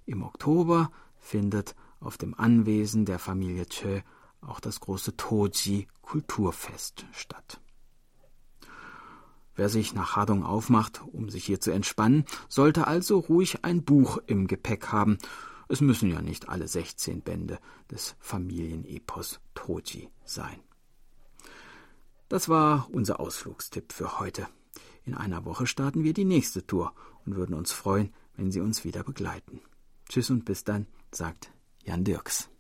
Im 0.05 0.23
Oktober 0.23 0.91
findet 1.19 1.75
auf 2.01 2.19
dem 2.19 2.35
Anwesen 2.39 3.05
der 3.07 3.19
Familie 3.19 3.67
Che 3.67 4.03
auch 4.41 4.61
das 4.61 4.81
große 4.81 5.17
Toji 5.17 5.87
Kulturfest 6.03 7.07
statt. 7.13 7.61
Wer 9.55 9.69
sich 9.69 9.95
nach 9.95 10.17
Hadong 10.17 10.43
aufmacht, 10.43 11.03
um 11.13 11.29
sich 11.29 11.45
hier 11.45 11.61
zu 11.61 11.71
entspannen, 11.71 12.25
sollte 12.49 12.87
also 12.87 13.19
ruhig 13.19 13.65
ein 13.65 13.83
Buch 13.85 14.19
im 14.27 14.47
Gepäck 14.47 14.89
haben. 14.89 15.19
Es 15.71 15.81
müssen 15.81 16.11
ja 16.11 16.21
nicht 16.21 16.49
alle 16.49 16.67
16 16.67 17.23
Bände 17.23 17.61
des 17.89 18.17
Familienepos 18.19 19.39
Toji 19.55 20.11
sein. 20.25 20.59
Das 22.29 22.49
war 22.49 22.89
unser 22.91 23.21
Ausflugstipp 23.21 23.93
für 23.93 24.19
heute. 24.19 24.49
In 25.05 25.15
einer 25.15 25.45
Woche 25.45 25.69
starten 25.69 26.03
wir 26.03 26.13
die 26.13 26.25
nächste 26.25 26.67
Tour 26.67 26.93
und 27.25 27.37
würden 27.37 27.55
uns 27.55 27.71
freuen, 27.71 28.13
wenn 28.35 28.51
Sie 28.51 28.61
uns 28.61 28.83
wieder 28.85 29.05
begleiten. 29.05 29.61
Tschüss 30.09 30.31
und 30.31 30.45
bis 30.45 30.65
dann, 30.65 30.89
sagt 31.13 31.53
Jan 31.85 32.03
Dirks. 32.03 32.51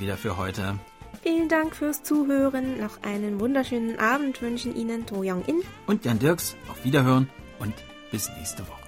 Wieder 0.00 0.16
für 0.16 0.36
heute. 0.36 0.78
Vielen 1.22 1.48
Dank 1.48 1.76
fürs 1.76 2.02
Zuhören. 2.02 2.80
Noch 2.80 3.02
einen 3.02 3.40
wunderschönen 3.40 3.98
Abend 3.98 4.40
wünschen 4.40 4.74
Ihnen 4.74 5.06
To 5.06 5.16
Young 5.22 5.44
In 5.46 5.62
und 5.86 6.04
Jan 6.04 6.18
Dirks. 6.18 6.56
Auf 6.70 6.84
Wiederhören 6.84 7.28
und 7.58 7.74
bis 8.10 8.30
nächste 8.38 8.66
Woche. 8.66 8.79